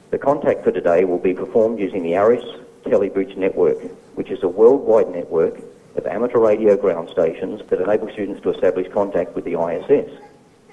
The 0.10 0.18
contact 0.18 0.66
for 0.66 0.72
today 0.72 1.06
will 1.06 1.18
be 1.18 1.34
performed 1.34 1.80
using 1.80 2.04
the 2.04 2.16
ARISS 2.16 2.44
Telebridge 2.84 3.38
network, 3.38 3.78
which 4.16 4.30
is 4.30 4.44
a 4.44 4.50
worldwide 4.50 5.10
network 5.10 5.62
of 5.96 6.06
amateur 6.06 6.40
radio 6.40 6.76
ground 6.78 7.10
stations 7.10 7.62
that 7.70 7.82
enable 7.82 8.12
students 8.12 8.42
to 8.44 8.50
establish 8.52 8.92
contact 8.92 9.36
with 9.36 9.46
the 9.46 9.60
ISS. 9.60 10.12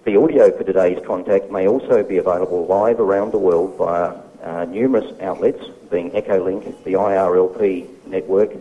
The 0.04 0.16
audio 0.16 0.50
for 0.56 0.64
today's 0.64 1.04
contact 1.06 1.50
may 1.50 1.66
also 1.66 2.02
be 2.02 2.18
available 2.18 2.66
live 2.66 3.00
around 3.00 3.32
the 3.32 3.38
world 3.38 3.76
via 3.76 4.14
uh, 4.42 4.64
numerous 4.64 5.12
outlets, 5.20 5.64
being 5.90 6.10
Echolink, 6.12 6.84
the 6.84 6.92
IRLP 6.92 8.06
network, 8.06 8.52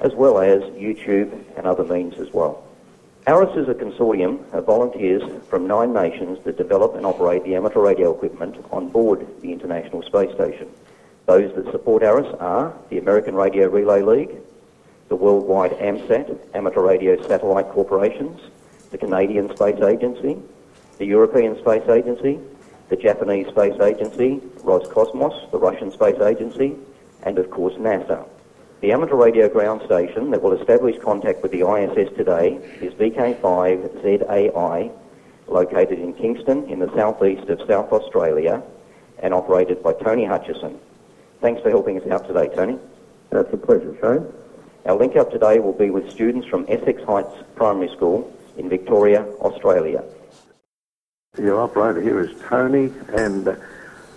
as 0.00 0.14
well 0.14 0.38
as 0.38 0.62
YouTube 0.72 1.32
and 1.56 1.66
other 1.66 1.84
means 1.84 2.18
as 2.18 2.32
well. 2.32 2.64
ARISS 3.26 3.56
is 3.58 3.68
a 3.68 3.74
consortium 3.74 4.40
of 4.54 4.64
volunteers 4.64 5.22
from 5.50 5.66
nine 5.66 5.92
nations 5.92 6.38
that 6.44 6.56
develop 6.56 6.94
and 6.94 7.04
operate 7.04 7.44
the 7.44 7.54
amateur 7.54 7.80
radio 7.80 8.14
equipment 8.14 8.56
on 8.72 8.88
board 8.88 9.26
the 9.42 9.52
International 9.52 10.02
Space 10.02 10.34
Station. 10.34 10.68
Those 11.26 11.54
that 11.54 11.70
support 11.70 12.02
ARISS 12.02 12.34
are 12.40 12.74
the 12.88 12.96
American 12.96 13.34
Radio 13.34 13.68
Relay 13.68 14.00
League, 14.00 14.30
the 15.08 15.16
worldwide 15.16 15.72
AMSAT, 15.72 16.38
Amateur 16.54 16.82
Radio 16.82 17.20
Satellite 17.26 17.68
Corporations, 17.70 18.40
the 18.90 18.98
Canadian 18.98 19.54
Space 19.56 19.80
Agency, 19.82 20.36
the 20.98 21.06
European 21.06 21.58
Space 21.58 21.88
Agency, 21.88 22.38
the 22.88 22.96
Japanese 22.96 23.48
Space 23.48 23.80
Agency, 23.80 24.40
Roscosmos, 24.58 25.50
the 25.50 25.58
Russian 25.58 25.90
Space 25.92 26.20
Agency, 26.20 26.76
and 27.22 27.38
of 27.38 27.50
course 27.50 27.74
NASA. 27.74 28.26
The 28.80 28.92
amateur 28.92 29.16
radio 29.16 29.48
ground 29.48 29.82
station 29.84 30.30
that 30.30 30.42
will 30.42 30.52
establish 30.52 30.96
contact 30.98 31.42
with 31.42 31.52
the 31.52 31.68
ISS 31.68 32.14
today 32.16 32.56
is 32.80 32.94
VK5ZAI, 32.94 34.92
located 35.48 35.98
in 35.98 36.12
Kingston 36.14 36.68
in 36.68 36.78
the 36.78 36.94
southeast 36.94 37.48
of 37.48 37.60
South 37.66 37.92
Australia 37.92 38.62
and 39.18 39.34
operated 39.34 39.82
by 39.82 39.94
Tony 39.94 40.24
Hutchison. 40.24 40.78
Thanks 41.40 41.62
for 41.62 41.70
helping 41.70 42.00
us 42.00 42.08
out 42.08 42.26
today, 42.26 42.48
Tony. 42.54 42.78
That's 43.30 43.52
a 43.52 43.56
pleasure, 43.56 43.96
Shane. 44.00 44.47
Our 44.88 44.96
link 44.96 45.16
up 45.16 45.30
today 45.30 45.58
will 45.58 45.74
be 45.74 45.90
with 45.90 46.10
students 46.10 46.48
from 46.48 46.64
Essex 46.66 47.02
Heights 47.02 47.34
Primary 47.56 47.88
School 47.94 48.34
in 48.56 48.70
Victoria, 48.70 49.22
Australia. 49.38 50.02
Your 51.36 51.60
operator 51.60 52.00
here 52.00 52.18
is 52.20 52.30
Tony, 52.48 52.90
and 53.12 53.48
uh, 53.48 53.56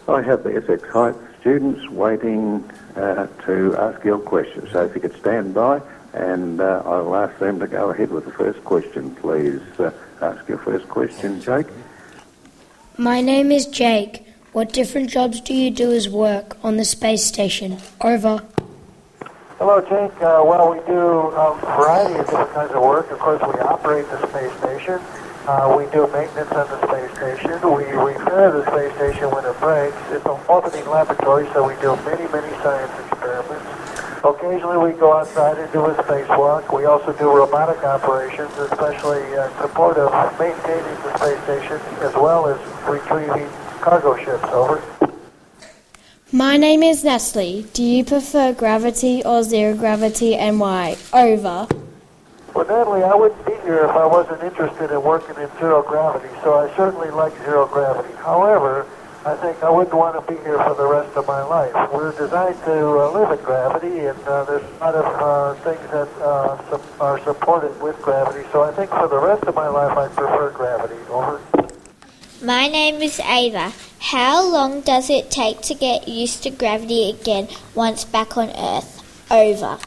I 0.08 0.22
have 0.22 0.44
the 0.44 0.56
Essex 0.56 0.88
Heights 0.88 1.18
students 1.42 1.90
waiting 1.90 2.63
uh, 2.96 3.28
to 3.46 3.75
ask 3.75 4.06
your 4.06 4.20
questions. 4.20 4.72
So 4.72 4.86
if 4.86 4.96
you 4.96 5.01
could 5.01 5.20
stand 5.20 5.54
by, 5.54 5.82
and 6.13 6.62
uh, 6.62 6.84
I'll 6.86 7.18
ask 7.18 7.38
them 7.38 7.60
to 7.60 7.68
go 7.68 7.90
ahead 7.90 8.10
with 8.10 8.24
the 8.24 8.32
first 8.32 8.63
question, 8.63 9.13
please. 9.16 9.60
Uh, 9.78 9.92
ask 10.22 10.48
your 10.48 10.60
first 10.60 10.88
question, 10.88 11.42
Jake. 11.42 11.68
My 12.98 13.20
name 13.20 13.51
is 13.51 13.66
Jake. 13.66 14.25
What 14.54 14.72
different 14.72 15.10
jobs 15.10 15.42
do 15.42 15.54
you 15.54 15.70
do 15.70 15.92
as 15.92 16.08
work 16.08 16.56
on 16.63 16.78
the 16.78 16.86
space 16.86 17.25
station? 17.25 17.78
Over. 18.00 18.42
Hello, 19.62 19.77
Jake. 19.77 20.18
Uh, 20.18 20.41
well, 20.41 20.74
we 20.74 20.82
do 20.89 21.30
a 21.38 21.53
variety 21.77 22.18
of 22.18 22.25
different 22.25 22.50
kinds 22.50 22.74
of 22.74 22.82
work. 22.82 23.12
Of 23.12 23.20
course, 23.20 23.38
we 23.46 23.62
operate 23.62 24.10
the 24.10 24.18
space 24.25 24.50
station. 24.58 24.98
Uh, 25.46 25.77
we 25.77 25.86
do 25.94 26.10
maintenance 26.10 26.50
on 26.50 26.65
the 26.65 26.82
space 26.89 27.13
station. 27.13 27.62
We 27.70 27.86
repair 27.94 28.50
the 28.50 28.65
space 28.74 28.89
station 28.98 29.30
when 29.30 29.46
it 29.46 29.53
breaks. 29.62 29.94
It's 30.10 30.25
an 30.25 30.41
orbiting 30.50 30.89
laboratory, 30.89 31.46
so 31.53 31.62
we 31.62 31.77
do 31.77 31.94
many, 32.10 32.25
many 32.34 32.50
science 32.65 32.89
experiments. 33.06 33.70
Occasionally, 34.25 34.82
we 34.82 34.98
go 34.98 35.13
outside 35.13 35.60
and 35.62 35.72
do 35.72 35.86
a 35.86 35.94
spacewalk. 36.10 36.74
We 36.74 36.86
also 36.86 37.13
do 37.13 37.30
robotic 37.30 37.86
operations, 37.86 38.50
especially 38.58 39.22
in 39.22 39.46
support 39.62 40.01
of 40.01 40.10
maintaining 40.41 40.98
the 41.06 41.13
space 41.22 41.38
station 41.46 41.77
as 42.01 42.18
well 42.18 42.50
as 42.50 42.58
retrieving 42.89 43.46
cargo 43.77 44.18
ships. 44.25 44.50
Over. 44.50 44.82
My 46.34 46.56
name 46.56 46.82
is 46.82 47.04
Natalie. 47.04 47.66
Do 47.74 47.84
you 47.84 48.06
prefer 48.06 48.54
gravity 48.54 49.22
or 49.26 49.44
zero 49.44 49.76
gravity 49.76 50.38
and 50.38 50.62
why? 50.62 50.96
Over. 51.12 51.68
Well, 52.56 52.66
Natalie, 52.66 53.04
I 53.04 53.14
wouldn't 53.14 53.46
be 53.46 53.52
here 53.64 53.84
if 53.84 53.92
I 53.92 54.06
wasn't 54.06 54.42
interested 54.42 54.92
in 54.92 55.04
working 55.04 55.36
in 55.44 55.50
zero 55.60 55.82
gravity, 55.84 56.34
so 56.42 56.54
I 56.54 56.74
certainly 56.78 57.10
like 57.10 57.36
zero 57.44 57.68
gravity. 57.68 58.16
However, 58.16 58.88
I 59.26 59.36
think 59.36 59.62
I 59.62 59.70
wouldn't 59.70 59.94
want 59.94 60.26
to 60.26 60.34
be 60.34 60.40
here 60.44 60.58
for 60.64 60.74
the 60.74 60.88
rest 60.88 61.18
of 61.18 61.28
my 61.28 61.44
life. 61.44 61.74
We're 61.92 62.14
designed 62.18 62.64
to 62.64 62.80
uh, 62.80 63.12
live 63.12 63.38
in 63.38 63.44
gravity, 63.44 64.00
and 64.08 64.24
uh, 64.24 64.46
there's 64.46 64.64
a 64.64 64.78
lot 64.80 64.96
of 64.96 65.06
uh, 65.06 65.54
things 65.66 65.92
that 65.92 66.08
uh, 66.22 66.80
are 67.02 67.20
supported 67.26 67.80
with 67.82 68.02
gravity, 68.02 68.48
so 68.54 68.64
I 68.64 68.72
think 68.72 68.90
for 68.90 69.10
the 69.10 69.20
rest 69.20 69.44
of 69.44 69.56
my 69.56 69.68
life 69.68 69.98
I'd 69.98 70.16
prefer 70.16 70.52
gravity. 70.52 70.96
Over. 71.10 71.42
My 72.43 72.67
name 72.67 73.03
is 73.03 73.19
Ava. 73.19 73.71
How 74.00 74.43
long 74.43 74.81
does 74.81 75.12
it 75.12 75.29
take 75.29 75.62
to 75.62 75.75
get 75.75 76.07
used 76.07 76.41
to 76.41 76.50
gravity 76.50 77.12
again 77.12 77.48
once 77.75 78.03
back 78.03 78.36
on 78.36 78.50
Earth? 78.57 78.98
Over. 79.29 79.77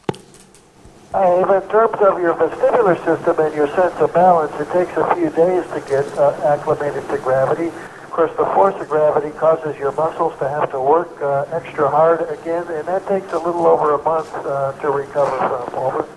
Ava. 1.13 1.61
In 1.61 1.69
terms 1.69 1.99
of 1.99 2.21
your 2.21 2.33
vestibular 2.35 2.95
system 3.03 3.37
and 3.43 3.53
your 3.53 3.67
sense 3.75 3.95
of 3.99 4.13
balance, 4.13 4.53
it 4.57 4.71
takes 4.71 4.95
a 4.95 5.03
few 5.15 5.29
days 5.31 5.65
to 5.73 5.83
get 5.89 6.07
uh, 6.17 6.31
acclimated 6.45 7.05
to 7.09 7.17
gravity. 7.17 7.67
Of 7.67 8.11
course, 8.11 8.31
the 8.37 8.45
force 8.45 8.79
of 8.79 8.87
gravity 8.87 9.37
causes 9.37 9.77
your 9.77 9.91
muscles 9.91 10.39
to 10.39 10.47
have 10.47 10.71
to 10.71 10.79
work 10.79 11.21
uh, 11.21 11.43
extra 11.51 11.89
hard 11.89 12.21
again, 12.39 12.65
and 12.69 12.87
that 12.87 13.05
takes 13.09 13.33
a 13.33 13.37
little 13.37 13.67
over 13.67 13.95
a 13.95 14.01
month 14.01 14.33
uh, 14.33 14.71
to 14.79 14.91
recover 14.91 15.37
from. 15.39 15.75
Over. 15.75 16.07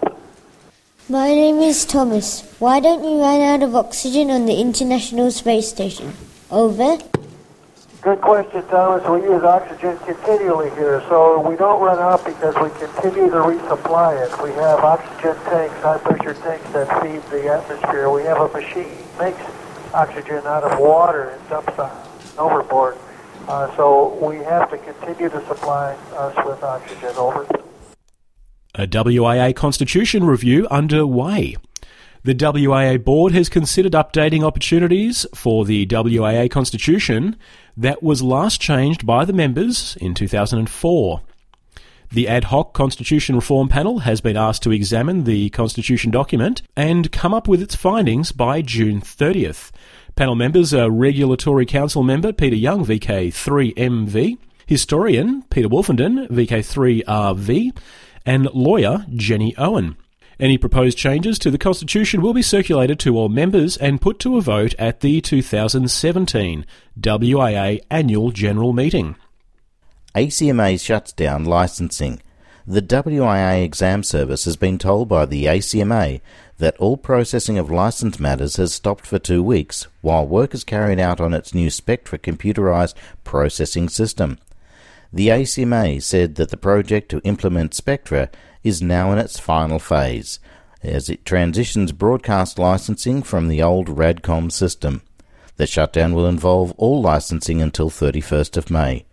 My 1.08 1.28
name 1.30 1.58
is 1.58 1.84
Thomas. 1.84 2.42
Why 2.60 2.78
don't 2.78 3.02
you 3.02 3.18
run 3.18 3.40
out 3.40 3.64
of 3.64 3.74
oxygen 3.74 4.30
on 4.30 4.46
the 4.46 4.60
International 4.60 5.32
Space 5.32 5.70
Station? 5.70 6.12
Over. 6.50 6.98
Good 8.00 8.20
question, 8.20 8.66
Thomas. 8.68 9.06
We 9.06 9.28
use 9.28 9.42
oxygen 9.42 9.98
continually 9.98 10.70
here, 10.70 11.02
so 11.08 11.40
we 11.40 11.56
don't 11.56 11.82
run 11.82 11.98
out 11.98 12.24
because 12.24 12.54
we 12.54 12.70
continue 12.78 13.28
to 13.28 13.36
resupply 13.36 14.24
it. 14.24 14.42
We 14.42 14.52
have 14.52 14.78
oxygen 14.78 15.34
tanks, 15.44 15.74
high-pressure 15.82 16.34
tanks 16.34 16.70
that 16.72 17.02
feed 17.02 17.22
the 17.30 17.48
atmosphere. 17.48 18.08
We 18.10 18.22
have 18.22 18.38
a 18.38 18.48
machine 18.48 18.88
that 19.18 19.34
makes 19.34 19.92
oxygen 19.92 20.46
out 20.46 20.64
of 20.64 20.78
water 20.78 21.30
and 21.30 21.48
dumps 21.48 21.72
it 21.76 22.38
overboard. 22.38 22.96
Uh, 23.46 23.74
so 23.76 24.14
we 24.24 24.36
have 24.36 24.70
to 24.70 24.78
continue 24.78 25.28
to 25.28 25.46
supply 25.46 25.94
us 26.16 26.46
with 26.46 26.62
oxygen. 26.62 27.10
Over. 27.16 27.46
A 28.74 28.86
WIA 28.86 29.54
Constitution 29.54 30.24
review 30.24 30.68
underway. 30.70 31.56
The 32.28 32.34
WIA 32.34 33.02
board 33.02 33.32
has 33.32 33.48
considered 33.48 33.92
updating 33.92 34.44
opportunities 34.44 35.24
for 35.34 35.64
the 35.64 35.86
WIA 35.86 36.50
Constitution 36.50 37.36
that 37.74 38.02
was 38.02 38.20
last 38.20 38.60
changed 38.60 39.06
by 39.06 39.24
the 39.24 39.32
members 39.32 39.96
in 39.98 40.12
2004. 40.12 41.22
The 42.12 42.28
ad 42.28 42.44
hoc 42.44 42.74
Constitution 42.74 43.34
Reform 43.34 43.68
Panel 43.70 44.00
has 44.00 44.20
been 44.20 44.36
asked 44.36 44.62
to 44.64 44.72
examine 44.72 45.24
the 45.24 45.48
Constitution 45.48 46.10
document 46.10 46.60
and 46.76 47.10
come 47.12 47.32
up 47.32 47.48
with 47.48 47.62
its 47.62 47.74
findings 47.74 48.30
by 48.30 48.60
June 48.60 49.00
30th. 49.00 49.70
Panel 50.14 50.34
members 50.34 50.74
are 50.74 50.90
Regulatory 50.90 51.64
Council 51.64 52.02
member 52.02 52.34
Peter 52.34 52.56
Young, 52.56 52.84
VK3MV, 52.84 54.36
historian 54.66 55.44
Peter 55.44 55.68
Wolfenden, 55.70 56.28
VK3RV, 56.28 57.74
and 58.26 58.52
lawyer 58.52 59.06
Jenny 59.14 59.56
Owen. 59.56 59.96
Any 60.40 60.56
proposed 60.56 60.96
changes 60.96 61.36
to 61.40 61.50
the 61.50 61.58
Constitution 61.58 62.22
will 62.22 62.32
be 62.32 62.42
circulated 62.42 63.00
to 63.00 63.16
all 63.16 63.28
members 63.28 63.76
and 63.76 64.00
put 64.00 64.20
to 64.20 64.36
a 64.36 64.40
vote 64.40 64.72
at 64.78 65.00
the 65.00 65.20
2017 65.20 66.64
WIA 67.00 67.80
Annual 67.90 68.30
General 68.30 68.72
Meeting. 68.72 69.16
ACMA 70.14 70.80
shuts 70.80 71.12
down 71.12 71.44
licensing. 71.44 72.22
The 72.64 72.82
WIA 72.82 73.64
exam 73.64 74.04
service 74.04 74.44
has 74.44 74.56
been 74.56 74.78
told 74.78 75.08
by 75.08 75.26
the 75.26 75.46
ACMA 75.46 76.20
that 76.58 76.76
all 76.76 76.96
processing 76.96 77.58
of 77.58 77.70
license 77.70 78.20
matters 78.20 78.56
has 78.56 78.72
stopped 78.72 79.06
for 79.06 79.18
two 79.18 79.42
weeks 79.42 79.88
while 80.02 80.26
work 80.26 80.54
is 80.54 80.62
carried 80.62 81.00
out 81.00 81.20
on 81.20 81.34
its 81.34 81.52
new 81.52 81.68
Spectra 81.68 82.18
computerized 82.18 82.94
processing 83.24 83.88
system. 83.88 84.38
The 85.12 85.28
ACMA 85.28 86.00
said 86.00 86.36
that 86.36 86.50
the 86.50 86.56
project 86.56 87.08
to 87.08 87.20
implement 87.24 87.74
Spectra 87.74 88.28
is 88.62 88.82
now 88.82 89.12
in 89.12 89.18
its 89.18 89.38
final 89.38 89.78
phase 89.78 90.38
as 90.82 91.10
it 91.10 91.24
transitions 91.24 91.92
broadcast 91.92 92.58
licensing 92.58 93.22
from 93.22 93.48
the 93.48 93.62
old 93.62 93.88
Radcom 93.88 94.50
system. 94.50 95.02
The 95.56 95.66
shutdown 95.66 96.14
will 96.14 96.26
involve 96.26 96.72
all 96.76 97.02
licensing 97.02 97.60
until 97.60 97.90
31st 97.90 98.56
of 98.56 98.70
May. 98.70 99.04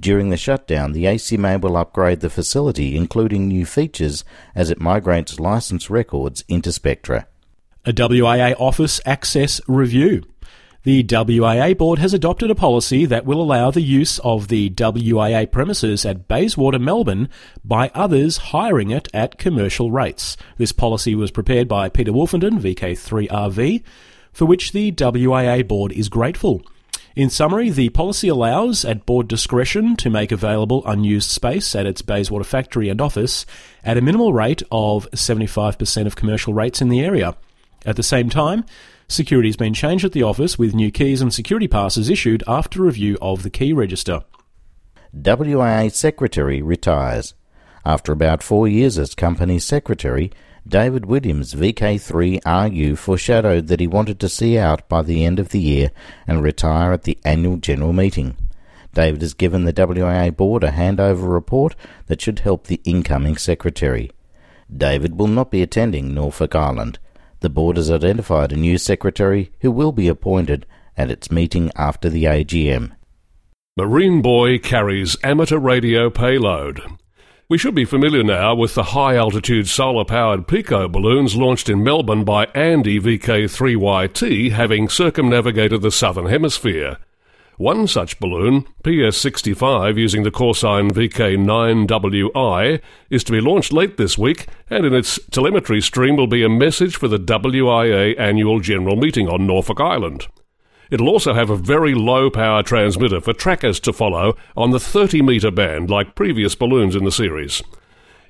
During 0.00 0.30
the 0.30 0.36
shutdown, 0.36 0.92
the 0.92 1.04
ACMA 1.04 1.60
will 1.60 1.76
upgrade 1.76 2.20
the 2.20 2.30
facility, 2.30 2.96
including 2.96 3.46
new 3.46 3.64
features, 3.64 4.24
as 4.54 4.68
it 4.68 4.80
migrates 4.80 5.38
license 5.38 5.90
records 5.90 6.42
into 6.48 6.72
Spectra. 6.72 7.28
A 7.84 7.92
WIA 7.92 8.56
office 8.58 9.00
access 9.06 9.60
review. 9.68 10.24
The 10.84 11.04
WIA 11.04 11.78
board 11.78 12.00
has 12.00 12.12
adopted 12.12 12.50
a 12.50 12.56
policy 12.56 13.06
that 13.06 13.24
will 13.24 13.40
allow 13.40 13.70
the 13.70 13.80
use 13.80 14.18
of 14.24 14.48
the 14.48 14.68
WIA 14.70 15.48
premises 15.48 16.04
at 16.04 16.26
Bayswater, 16.26 16.80
Melbourne 16.80 17.28
by 17.64 17.92
others 17.94 18.38
hiring 18.38 18.90
it 18.90 19.06
at 19.14 19.38
commercial 19.38 19.92
rates. 19.92 20.36
This 20.56 20.72
policy 20.72 21.14
was 21.14 21.30
prepared 21.30 21.68
by 21.68 21.88
Peter 21.88 22.10
Wolfenden, 22.10 22.58
VK3RV, 22.58 23.84
for 24.32 24.46
which 24.46 24.72
the 24.72 24.90
WIA 24.90 25.68
board 25.68 25.92
is 25.92 26.08
grateful. 26.08 26.62
In 27.14 27.30
summary, 27.30 27.70
the 27.70 27.90
policy 27.90 28.26
allows, 28.26 28.84
at 28.84 29.06
board 29.06 29.28
discretion, 29.28 29.94
to 29.98 30.10
make 30.10 30.32
available 30.32 30.82
unused 30.84 31.30
space 31.30 31.76
at 31.76 31.86
its 31.86 32.02
Bayswater 32.02 32.42
factory 32.42 32.88
and 32.88 33.00
office 33.00 33.46
at 33.84 33.98
a 33.98 34.00
minimal 34.00 34.32
rate 34.32 34.64
of 34.72 35.08
75% 35.12 36.06
of 36.06 36.16
commercial 36.16 36.54
rates 36.54 36.82
in 36.82 36.88
the 36.88 37.02
area. 37.04 37.36
At 37.86 37.94
the 37.94 38.02
same 38.02 38.28
time, 38.30 38.64
Security 39.12 39.50
has 39.50 39.58
been 39.58 39.74
changed 39.74 40.06
at 40.06 40.12
the 40.12 40.22
office 40.22 40.58
with 40.58 40.74
new 40.74 40.90
keys 40.90 41.20
and 41.20 41.34
security 41.34 41.68
passes 41.68 42.08
issued 42.08 42.42
after 42.48 42.80
review 42.80 43.18
of 43.20 43.42
the 43.42 43.50
key 43.50 43.70
register. 43.70 44.24
WIA 45.14 45.92
Secretary 45.92 46.62
retires. 46.62 47.34
After 47.84 48.12
about 48.12 48.42
four 48.42 48.66
years 48.66 48.96
as 48.96 49.14
company 49.14 49.58
secretary, 49.58 50.32
David 50.66 51.04
Williams, 51.04 51.52
VK3RU, 51.52 52.96
foreshadowed 52.96 53.66
that 53.66 53.80
he 53.80 53.86
wanted 53.86 54.18
to 54.18 54.30
see 54.30 54.56
out 54.56 54.88
by 54.88 55.02
the 55.02 55.26
end 55.26 55.38
of 55.38 55.50
the 55.50 55.60
year 55.60 55.90
and 56.26 56.42
retire 56.42 56.94
at 56.94 57.02
the 57.02 57.18
annual 57.22 57.58
general 57.58 57.92
meeting. 57.92 58.38
David 58.94 59.20
has 59.20 59.34
given 59.34 59.64
the 59.64 59.74
WIA 59.74 60.34
board 60.34 60.64
a 60.64 60.70
handover 60.70 61.30
report 61.30 61.76
that 62.06 62.22
should 62.22 62.38
help 62.38 62.66
the 62.66 62.80
incoming 62.84 63.36
secretary. 63.36 64.10
David 64.74 65.18
will 65.18 65.28
not 65.28 65.50
be 65.50 65.60
attending 65.60 66.14
Norfolk 66.14 66.54
Island. 66.54 66.98
The 67.42 67.50
board 67.50 67.76
has 67.76 67.90
identified 67.90 68.52
a 68.52 68.56
new 68.56 68.78
secretary 68.78 69.50
who 69.62 69.72
will 69.72 69.90
be 69.90 70.06
appointed 70.06 70.64
at 70.96 71.10
its 71.10 71.32
meeting 71.32 71.72
after 71.74 72.08
the 72.08 72.22
AGM. 72.22 72.92
Marine 73.76 74.22
Buoy 74.22 74.60
carries 74.60 75.16
amateur 75.24 75.58
radio 75.58 76.08
payload. 76.08 76.80
We 77.48 77.58
should 77.58 77.74
be 77.74 77.84
familiar 77.84 78.22
now 78.22 78.54
with 78.54 78.76
the 78.76 78.94
high 78.94 79.16
altitude 79.16 79.66
solar 79.66 80.04
powered 80.04 80.46
Pico 80.46 80.86
balloons 80.86 81.34
launched 81.34 81.68
in 81.68 81.82
Melbourne 81.82 82.22
by 82.22 82.44
Andy 82.54 83.00
VK3YT 83.00 84.52
having 84.52 84.88
circumnavigated 84.88 85.82
the 85.82 85.90
southern 85.90 86.26
hemisphere. 86.26 86.98
One 87.58 87.86
such 87.86 88.18
balloon, 88.18 88.66
PS65 88.82 89.98
using 89.98 90.22
the 90.22 90.30
callsign 90.30 90.90
VK9WI, 90.90 92.80
is 93.10 93.22
to 93.24 93.32
be 93.32 93.40
launched 93.42 93.72
late 93.72 93.98
this 93.98 94.16
week, 94.16 94.46
and 94.70 94.86
in 94.86 94.94
its 94.94 95.20
telemetry 95.30 95.82
stream 95.82 96.16
will 96.16 96.26
be 96.26 96.42
a 96.42 96.48
message 96.48 96.96
for 96.96 97.08
the 97.08 97.18
WIA 97.18 98.18
annual 98.18 98.60
general 98.60 98.96
meeting 98.96 99.28
on 99.28 99.46
Norfolk 99.46 99.80
Island. 99.80 100.28
It'll 100.90 101.08
also 101.08 101.34
have 101.34 101.50
a 101.50 101.56
very 101.56 101.94
low 101.94 102.30
power 102.30 102.62
transmitter 102.62 103.20
for 103.20 103.34
trackers 103.34 103.80
to 103.80 103.92
follow 103.92 104.34
on 104.56 104.70
the 104.70 104.80
30 104.80 105.22
metre 105.22 105.50
band 105.50 105.90
like 105.90 106.14
previous 106.14 106.54
balloons 106.54 106.96
in 106.96 107.04
the 107.04 107.12
series. 107.12 107.62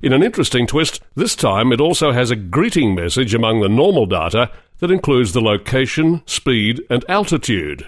In 0.00 0.12
an 0.12 0.25
interesting 0.25 0.67
twist, 0.67 1.00
this 1.14 1.37
time 1.37 1.73
it 1.73 1.81
also 1.81 2.11
has 2.11 2.33
a 2.33 2.37
greeting 2.37 2.95
message 2.95 3.35
among 3.35 3.61
the 3.61 3.69
normal 3.69 4.07
data 4.07 4.50
that 4.79 4.91
includes 4.91 5.33
the 5.33 5.41
location, 5.41 6.23
speed, 6.26 6.83
and 6.91 7.05
altitude. 7.09 7.87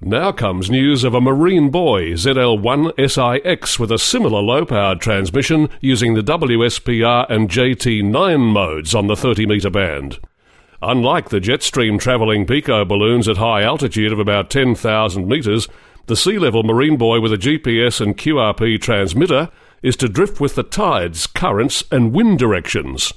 Now 0.00 0.32
comes 0.32 0.70
news 0.70 1.04
of 1.04 1.14
a 1.14 1.20
Marine 1.20 1.70
Buoy 1.70 2.14
ZL1SIX 2.14 3.78
with 3.78 3.92
a 3.92 3.98
similar 3.98 4.40
low 4.40 4.64
powered 4.64 5.00
transmission 5.00 5.68
using 5.80 6.14
the 6.14 6.20
WSPR 6.20 7.30
and 7.30 7.48
JT9 7.48 8.40
modes 8.40 8.92
on 8.92 9.06
the 9.06 9.14
30 9.14 9.46
metre 9.46 9.70
band. 9.70 10.18
Unlike 10.82 11.28
the 11.28 11.38
Jetstream 11.38 12.00
travelling 12.00 12.44
Pico 12.44 12.84
balloons 12.84 13.28
at 13.28 13.36
high 13.36 13.62
altitude 13.62 14.12
of 14.12 14.18
about 14.18 14.50
10,000 14.50 15.28
metres, 15.28 15.68
the 16.06 16.16
sea 16.16 16.40
level 16.40 16.64
Marine 16.64 16.96
Buoy 16.96 17.20
with 17.20 17.32
a 17.32 17.38
GPS 17.38 18.00
and 18.00 18.18
QRP 18.18 18.80
transmitter 18.80 19.48
is 19.80 19.96
to 19.96 20.08
drift 20.08 20.40
with 20.40 20.56
the 20.56 20.64
tides, 20.64 21.28
currents, 21.28 21.84
and 21.92 22.12
wind 22.12 22.40
directions. 22.40 23.12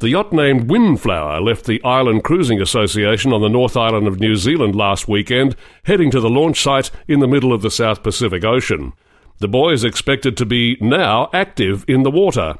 The 0.00 0.10
yacht 0.10 0.32
named 0.32 0.70
Windflower 0.70 1.40
left 1.40 1.64
the 1.64 1.82
Island 1.82 2.22
Cruising 2.22 2.60
Association 2.60 3.32
on 3.32 3.40
the 3.40 3.48
North 3.48 3.76
Island 3.76 4.06
of 4.06 4.20
New 4.20 4.36
Zealand 4.36 4.76
last 4.76 5.08
weekend, 5.08 5.56
heading 5.86 6.12
to 6.12 6.20
the 6.20 6.30
launch 6.30 6.62
site 6.62 6.92
in 7.08 7.18
the 7.18 7.26
middle 7.26 7.52
of 7.52 7.62
the 7.62 7.70
South 7.70 8.04
Pacific 8.04 8.44
Ocean. 8.44 8.92
The 9.38 9.48
buoy 9.48 9.72
is 9.72 9.82
expected 9.82 10.36
to 10.36 10.46
be 10.46 10.76
now 10.80 11.30
active 11.32 11.84
in 11.88 12.04
the 12.04 12.12
water. 12.12 12.54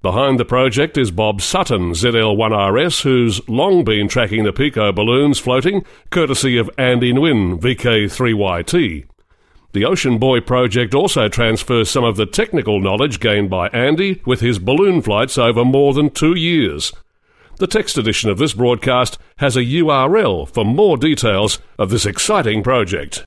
Behind 0.00 0.40
the 0.40 0.46
project 0.46 0.96
is 0.96 1.10
Bob 1.10 1.42
Sutton, 1.42 1.90
ZL1RS, 1.90 3.02
who's 3.02 3.46
long 3.50 3.84
been 3.84 4.08
tracking 4.08 4.44
the 4.44 4.52
Pico 4.54 4.90
balloons 4.90 5.38
floating, 5.38 5.84
courtesy 6.08 6.56
of 6.56 6.70
Andy 6.78 7.12
Nguyen, 7.12 7.60
VK3YT. 7.60 9.04
The 9.72 9.84
Ocean 9.84 10.18
Buoy 10.18 10.40
project 10.40 10.94
also 10.94 11.28
transfers 11.28 11.90
some 11.90 12.04
of 12.04 12.16
the 12.16 12.24
technical 12.24 12.80
knowledge 12.80 13.20
gained 13.20 13.50
by 13.50 13.68
Andy 13.68 14.22
with 14.24 14.40
his 14.40 14.58
balloon 14.58 15.02
flights 15.02 15.36
over 15.36 15.62
more 15.64 15.92
than 15.92 16.08
two 16.08 16.34
years. 16.34 16.90
The 17.58 17.66
text 17.66 17.98
edition 17.98 18.30
of 18.30 18.38
this 18.38 18.54
broadcast 18.54 19.18
has 19.36 19.56
a 19.56 19.64
URL 19.64 20.48
for 20.48 20.64
more 20.64 20.96
details 20.96 21.58
of 21.78 21.90
this 21.90 22.06
exciting 22.06 22.62
project. 22.62 23.24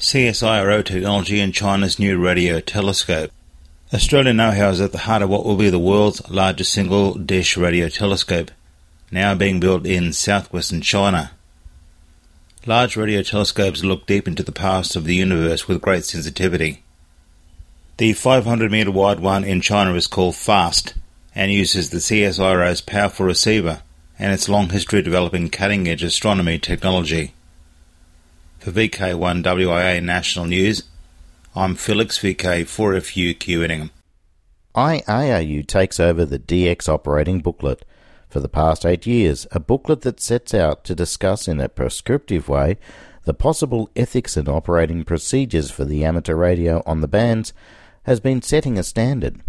CSIRO 0.00 0.84
technology 0.84 1.38
in 1.38 1.52
China's 1.52 1.98
new 1.98 2.18
radio 2.18 2.60
telescope. 2.60 3.30
Australian 3.94 4.38
know-how 4.38 4.70
is 4.70 4.80
at 4.80 4.90
the 4.90 4.98
heart 4.98 5.22
of 5.22 5.30
what 5.30 5.44
will 5.44 5.56
be 5.56 5.70
the 5.70 5.78
world's 5.78 6.28
largest 6.28 6.72
single 6.72 7.14
dish 7.14 7.56
radio 7.56 7.88
telescope, 7.88 8.50
now 9.12 9.32
being 9.34 9.60
built 9.60 9.86
in 9.86 10.12
southwestern 10.12 10.80
China. 10.80 11.30
Large 12.68 12.96
radio 12.96 13.22
telescopes 13.22 13.84
look 13.84 14.06
deep 14.06 14.26
into 14.26 14.42
the 14.42 14.50
past 14.50 14.96
of 14.96 15.04
the 15.04 15.14
universe 15.14 15.68
with 15.68 15.80
great 15.80 16.04
sensitivity. 16.04 16.82
The 17.98 18.12
500 18.12 18.72
meter 18.72 18.90
wide 18.90 19.20
one 19.20 19.44
in 19.44 19.60
China 19.60 19.94
is 19.94 20.08
called 20.08 20.34
FAST 20.34 20.94
and 21.32 21.52
uses 21.52 21.90
the 21.90 21.98
CSIRO's 21.98 22.80
powerful 22.80 23.24
receiver 23.24 23.82
and 24.18 24.32
its 24.32 24.48
long 24.48 24.70
history 24.70 25.00
developing 25.00 25.48
cutting 25.48 25.86
edge 25.86 26.02
astronomy 26.02 26.58
technology. 26.58 27.34
For 28.58 28.72
VK1WIA 28.72 30.02
National 30.02 30.46
News, 30.46 30.82
I'm 31.54 31.76
Felix 31.76 32.18
VK4FU 32.18 33.38
Q 33.38 33.90
IARU 34.74 35.66
takes 35.68 36.00
over 36.00 36.26
the 36.26 36.40
DX 36.40 36.88
operating 36.88 37.38
booklet 37.38 37.84
for 38.28 38.40
the 38.40 38.48
past 38.48 38.84
eight 38.84 39.06
years, 39.06 39.46
a 39.52 39.60
booklet 39.60 40.02
that 40.02 40.20
sets 40.20 40.54
out 40.54 40.84
to 40.84 40.94
discuss 40.94 41.48
in 41.48 41.60
a 41.60 41.68
prescriptive 41.68 42.48
way 42.48 42.76
the 43.24 43.34
possible 43.34 43.90
ethics 43.96 44.36
and 44.36 44.48
operating 44.48 45.04
procedures 45.04 45.70
for 45.70 45.84
the 45.84 46.04
amateur 46.04 46.36
radio 46.36 46.82
on 46.86 47.00
the 47.00 47.08
bands 47.08 47.52
has 48.04 48.20
been 48.20 48.40
setting 48.40 48.78
a 48.78 48.82
standard. 48.84 49.42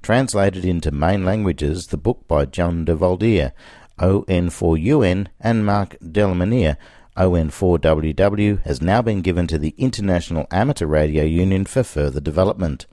Translated 0.00 0.64
into 0.64 0.92
main 0.92 1.24
languages, 1.24 1.88
the 1.88 1.96
book 1.96 2.28
by 2.28 2.44
John 2.44 2.84
Devoldere, 2.84 3.52
ON4UN, 3.98 5.26
and 5.40 5.66
Mark 5.66 5.96
Demeuleneere, 6.00 6.76
ON4WW, 7.16 8.62
has 8.64 8.80
now 8.80 9.02
been 9.02 9.22
given 9.22 9.46
to 9.48 9.58
the 9.58 9.74
International 9.78 10.46
Amateur 10.52 10.86
Radio 10.86 11.24
Union 11.24 11.64
for 11.64 11.82
further 11.82 12.20
development. 12.20 12.86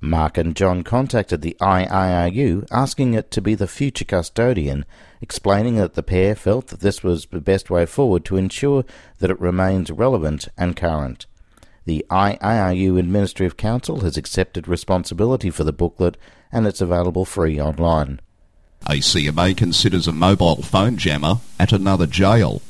Mark 0.00 0.38
and 0.38 0.54
John 0.54 0.82
contacted 0.82 1.42
the 1.42 1.56
IARU 1.60 2.66
asking 2.70 3.14
it 3.14 3.30
to 3.32 3.40
be 3.40 3.54
the 3.54 3.66
future 3.66 4.04
custodian, 4.04 4.84
explaining 5.20 5.76
that 5.76 5.94
the 5.94 6.02
pair 6.02 6.36
felt 6.36 6.68
that 6.68 6.80
this 6.80 7.02
was 7.02 7.26
the 7.26 7.40
best 7.40 7.68
way 7.68 7.84
forward 7.84 8.24
to 8.26 8.36
ensure 8.36 8.84
that 9.18 9.30
it 9.30 9.40
remains 9.40 9.90
relevant 9.90 10.48
and 10.56 10.76
current. 10.76 11.26
The 11.84 12.06
IARU 12.10 12.98
Administrative 12.98 13.56
Council 13.56 14.00
has 14.00 14.16
accepted 14.16 14.68
responsibility 14.68 15.50
for 15.50 15.64
the 15.64 15.72
booklet 15.72 16.16
and 16.52 16.66
it's 16.66 16.80
available 16.80 17.24
free 17.24 17.60
online. 17.60 18.20
ACMA 18.86 19.56
considers 19.56 20.06
a 20.06 20.12
mobile 20.12 20.62
phone 20.62 20.96
jammer 20.96 21.40
at 21.58 21.72
another 21.72 22.06
jail 22.06 22.62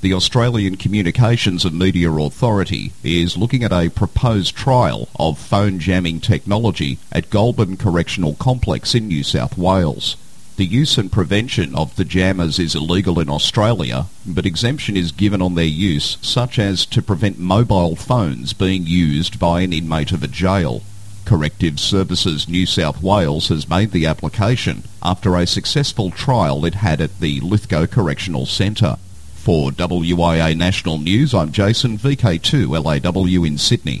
the 0.00 0.14
Australian 0.14 0.76
Communications 0.76 1.64
and 1.66 1.78
Media 1.78 2.10
Authority 2.10 2.92
is 3.04 3.36
looking 3.36 3.62
at 3.62 3.72
a 3.72 3.90
proposed 3.90 4.56
trial 4.56 5.08
of 5.18 5.38
phone 5.38 5.78
jamming 5.78 6.20
technology 6.20 6.98
at 7.12 7.28
Goulburn 7.28 7.76
Correctional 7.76 8.34
Complex 8.34 8.94
in 8.94 9.08
New 9.08 9.22
South 9.22 9.58
Wales. 9.58 10.16
The 10.56 10.64
use 10.64 10.96
and 10.96 11.12
prevention 11.12 11.74
of 11.74 11.96
the 11.96 12.06
jammers 12.06 12.58
is 12.58 12.74
illegal 12.74 13.20
in 13.20 13.28
Australia, 13.28 14.06
but 14.26 14.46
exemption 14.46 14.96
is 14.96 15.12
given 15.12 15.42
on 15.42 15.54
their 15.54 15.64
use, 15.64 16.16
such 16.22 16.58
as 16.58 16.86
to 16.86 17.02
prevent 17.02 17.38
mobile 17.38 17.94
phones 17.94 18.54
being 18.54 18.86
used 18.86 19.38
by 19.38 19.60
an 19.60 19.72
inmate 19.72 20.12
of 20.12 20.22
a 20.22 20.28
jail. 20.28 20.82
Corrective 21.26 21.78
Services 21.78 22.48
New 22.48 22.64
South 22.64 23.02
Wales 23.02 23.48
has 23.48 23.68
made 23.68 23.90
the 23.92 24.06
application 24.06 24.84
after 25.02 25.36
a 25.36 25.46
successful 25.46 26.10
trial 26.10 26.64
it 26.64 26.76
had 26.76 27.02
at 27.02 27.20
the 27.20 27.40
Lithgow 27.40 27.86
Correctional 27.86 28.46
Centre. 28.46 28.96
For 29.40 29.70
WIA 29.70 30.54
National 30.54 30.98
News, 30.98 31.32
I'm 31.32 31.50
Jason, 31.50 31.96
VK2 31.96 32.68
LAW 32.84 33.44
in 33.46 33.56
Sydney. 33.56 33.98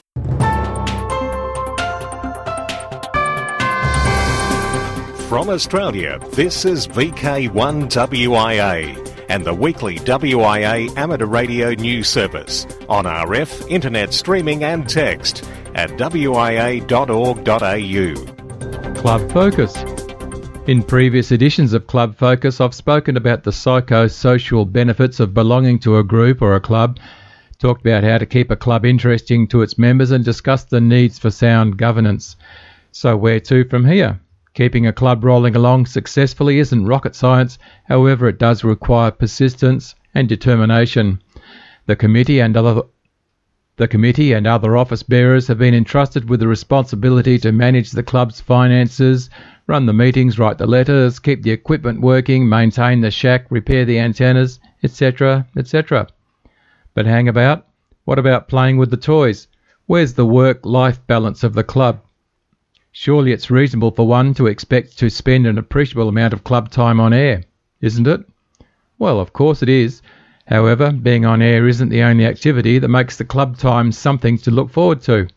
From 5.30 5.48
Australia, 5.48 6.18
this 6.32 6.66
is 6.66 6.86
VK1 6.88 7.88
WIA 7.88 9.26
and 9.30 9.46
the 9.46 9.54
weekly 9.54 9.96
WIA 10.00 10.94
amateur 10.98 11.24
radio 11.24 11.70
news 11.72 12.06
service 12.06 12.66
on 12.90 13.06
RF, 13.06 13.66
internet 13.70 14.12
streaming 14.12 14.62
and 14.62 14.86
text 14.86 15.42
at 15.74 15.88
wia.org.au. 15.92 16.84
Club 19.00 19.32
Focus 19.32 19.74
in 20.70 20.84
previous 20.84 21.32
editions 21.32 21.72
of 21.72 21.88
Club 21.88 22.16
Focus, 22.16 22.60
I've 22.60 22.76
spoken 22.76 23.16
about 23.16 23.42
the 23.42 23.50
psychosocial 23.50 24.72
benefits 24.72 25.18
of 25.18 25.34
belonging 25.34 25.80
to 25.80 25.98
a 25.98 26.04
group 26.04 26.40
or 26.40 26.54
a 26.54 26.60
club, 26.60 27.00
talked 27.58 27.84
about 27.84 28.04
how 28.04 28.18
to 28.18 28.24
keep 28.24 28.52
a 28.52 28.56
club 28.56 28.84
interesting 28.84 29.48
to 29.48 29.62
its 29.62 29.78
members, 29.78 30.12
and 30.12 30.24
discussed 30.24 30.70
the 30.70 30.80
needs 30.80 31.18
for 31.18 31.28
sound 31.28 31.76
governance. 31.76 32.36
So, 32.92 33.16
where 33.16 33.40
to 33.40 33.64
from 33.64 33.84
here? 33.84 34.20
Keeping 34.54 34.86
a 34.86 34.92
club 34.92 35.24
rolling 35.24 35.56
along 35.56 35.86
successfully 35.86 36.60
isn't 36.60 36.86
rocket 36.86 37.16
science, 37.16 37.58
however, 37.88 38.28
it 38.28 38.38
does 38.38 38.62
require 38.62 39.10
persistence 39.10 39.96
and 40.14 40.28
determination. 40.28 41.20
The 41.86 41.96
committee 41.96 42.38
and 42.38 42.56
other 42.56 42.82
the 43.80 43.88
committee 43.88 44.34
and 44.34 44.46
other 44.46 44.76
office 44.76 45.02
bearers 45.02 45.46
have 45.46 45.56
been 45.56 45.72
entrusted 45.72 46.28
with 46.28 46.38
the 46.38 46.46
responsibility 46.46 47.38
to 47.38 47.50
manage 47.50 47.92
the 47.92 48.02
club's 48.02 48.38
finances, 48.38 49.30
run 49.66 49.86
the 49.86 49.92
meetings, 49.94 50.38
write 50.38 50.58
the 50.58 50.66
letters, 50.66 51.18
keep 51.18 51.42
the 51.42 51.50
equipment 51.50 51.98
working, 51.98 52.46
maintain 52.46 53.00
the 53.00 53.10
shack, 53.10 53.46
repair 53.48 53.86
the 53.86 53.98
antennas, 53.98 54.60
etc., 54.82 55.46
etc. 55.56 56.06
But 56.92 57.06
hang 57.06 57.26
about, 57.26 57.68
what 58.04 58.18
about 58.18 58.48
playing 58.48 58.76
with 58.76 58.90
the 58.90 58.98
toys? 58.98 59.48
Where's 59.86 60.12
the 60.12 60.26
work 60.26 60.66
life 60.66 61.00
balance 61.06 61.42
of 61.42 61.54
the 61.54 61.64
club? 61.64 62.02
Surely 62.92 63.32
it's 63.32 63.50
reasonable 63.50 63.92
for 63.92 64.06
one 64.06 64.34
to 64.34 64.46
expect 64.46 64.98
to 64.98 65.08
spend 65.08 65.46
an 65.46 65.56
appreciable 65.56 66.10
amount 66.10 66.34
of 66.34 66.44
club 66.44 66.70
time 66.70 67.00
on 67.00 67.14
air, 67.14 67.44
isn't 67.80 68.06
it? 68.06 68.20
Well, 68.98 69.18
of 69.18 69.32
course 69.32 69.62
it 69.62 69.70
is. 69.70 70.02
However, 70.50 70.90
being 70.90 71.24
on 71.24 71.40
air 71.40 71.68
isn't 71.68 71.90
the 71.90 72.02
only 72.02 72.26
activity 72.26 72.80
that 72.80 72.88
makes 72.88 73.16
the 73.16 73.24
club 73.24 73.56
time 73.56 73.92
something 73.92 74.36
to 74.38 74.50
look 74.50 74.68
forward 74.68 75.00
to. 75.02 75.28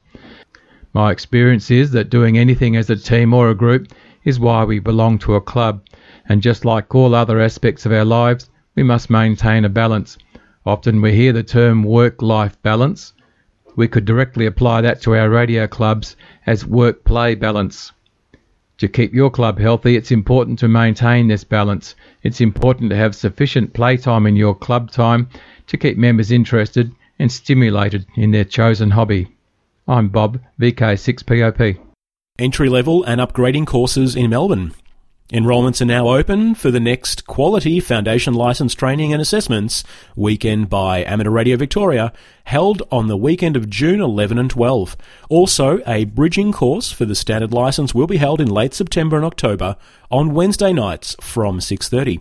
My 0.91 1.11
experience 1.11 1.69
is 1.69 1.91
that 1.91 2.09
doing 2.09 2.35
anything 2.35 2.75
as 2.75 2.89
a 2.89 2.95
team 2.95 3.31
or 3.31 3.51
a 3.51 3.55
group 3.55 3.93
is 4.23 4.39
why 4.39 4.63
we 4.63 4.79
belong 4.79 5.19
to 5.19 5.35
a 5.35 5.41
club, 5.41 5.83
and 6.27 6.41
just 6.41 6.65
like 6.65 6.95
all 6.95 7.13
other 7.13 7.39
aspects 7.39 7.85
of 7.85 7.91
our 7.91 8.03
lives, 8.03 8.49
we 8.75 8.81
must 8.81 9.11
maintain 9.11 9.65
a 9.65 9.69
balance. 9.69 10.17
Often 10.65 11.01
we 11.01 11.13
hear 11.13 11.31
the 11.31 11.43
term 11.43 11.83
work 11.83 12.23
life 12.23 12.59
balance, 12.63 13.13
we 13.75 13.87
could 13.87 14.05
directly 14.05 14.47
apply 14.47 14.81
that 14.81 15.01
to 15.01 15.15
our 15.15 15.29
radio 15.29 15.67
clubs 15.67 16.15
as 16.47 16.65
work 16.65 17.03
play 17.03 17.35
balance. 17.35 17.91
To 18.83 18.89
keep 18.89 19.13
your 19.13 19.29
club 19.29 19.59
healthy, 19.59 19.95
it's 19.95 20.11
important 20.11 20.59
to 20.59 20.67
maintain 20.67 21.29
this 21.29 21.45
balance. 21.45 21.95
It's 22.21 22.41
important 22.41 22.89
to 22.89 22.97
have 22.97 23.15
sufficient 23.15 23.71
playtime 23.71 24.27
in 24.27 24.35
your 24.35 24.53
club 24.53 24.91
time 24.91 25.29
to 25.67 25.77
keep 25.77 25.97
members 25.97 26.31
interested 26.31 26.93
and 27.17 27.31
stimulated 27.31 28.05
in 28.17 28.31
their 28.31 28.43
chosen 28.43 28.89
hobby. 28.89 29.29
I'm 29.87 30.09
Bob, 30.09 30.41
VK6POP. 30.59 31.77
Entry 32.37 32.67
level 32.67 33.05
and 33.05 33.21
upgrading 33.21 33.67
courses 33.67 34.17
in 34.17 34.31
Melbourne. 34.31 34.73
Enrolments 35.31 35.81
are 35.81 35.85
now 35.85 36.09
open 36.09 36.53
for 36.53 36.69
the 36.69 36.81
next 36.81 37.25
Quality 37.25 37.79
Foundation 37.79 38.33
License 38.33 38.73
Training 38.73 39.13
and 39.13 39.21
Assessments 39.21 39.85
weekend 40.17 40.69
by 40.69 41.01
Amateur 41.05 41.29
Radio 41.29 41.55
Victoria, 41.55 42.11
held 42.43 42.83
on 42.91 43.07
the 43.07 43.15
weekend 43.15 43.55
of 43.55 43.69
June 43.69 44.01
11 44.01 44.37
and 44.37 44.49
12. 44.49 44.97
Also, 45.29 45.79
a 45.87 46.03
bridging 46.03 46.51
course 46.51 46.91
for 46.91 47.05
the 47.05 47.15
standard 47.15 47.53
license 47.53 47.95
will 47.95 48.05
be 48.05 48.17
held 48.17 48.41
in 48.41 48.49
late 48.49 48.73
September 48.73 49.15
and 49.15 49.25
October 49.25 49.77
on 50.11 50.33
Wednesday 50.33 50.73
nights 50.73 51.15
from 51.21 51.61
6:30. 51.61 52.19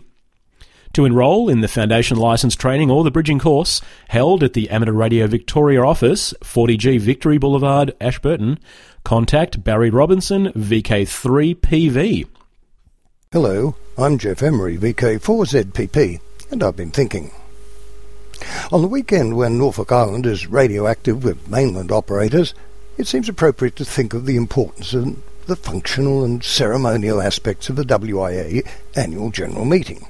To 0.93 1.03
enrol 1.03 1.49
in 1.49 1.59
the 1.59 1.67
Foundation 1.67 2.17
License 2.17 2.55
Training 2.55 2.89
or 2.89 3.03
the 3.03 3.11
Bridging 3.11 3.39
course, 3.39 3.81
held 4.07 4.43
at 4.43 4.53
the 4.53 4.69
Amateur 4.69 4.93
Radio 4.93 5.27
Victoria 5.27 5.83
office, 5.83 6.33
40G 6.41 6.99
Victory 6.99 7.37
Boulevard, 7.37 7.93
Ashburton, 7.99 8.59
contact 9.03 9.61
Barry 9.61 9.89
Robinson, 9.89 10.53
VK3PV. 10.53 12.27
Hello, 13.33 13.73
I'm 13.97 14.19
Geoff 14.19 14.43
Emery, 14.43 14.77
VK4ZPP, 14.77 16.19
and 16.51 16.61
I've 16.61 16.75
been 16.75 16.91
thinking. 16.91 17.31
On 18.71 18.83
the 18.83 18.87
weekend 18.87 19.35
when 19.35 19.57
Norfolk 19.57 19.91
Island 19.91 20.27
is 20.27 20.45
radioactive 20.45 21.23
with 21.23 21.49
mainland 21.49 21.91
operators, 21.91 22.53
it 22.95 23.07
seems 23.07 23.27
appropriate 23.27 23.75
to 23.77 23.85
think 23.85 24.13
of 24.13 24.27
the 24.27 24.35
importance 24.35 24.93
of 24.93 25.17
the 25.47 25.55
functional 25.55 26.23
and 26.23 26.43
ceremonial 26.43 27.19
aspects 27.19 27.69
of 27.69 27.75
the 27.75 27.83
WIA 27.85 28.69
annual 28.95 29.31
general 29.31 29.65
meeting. 29.65 30.05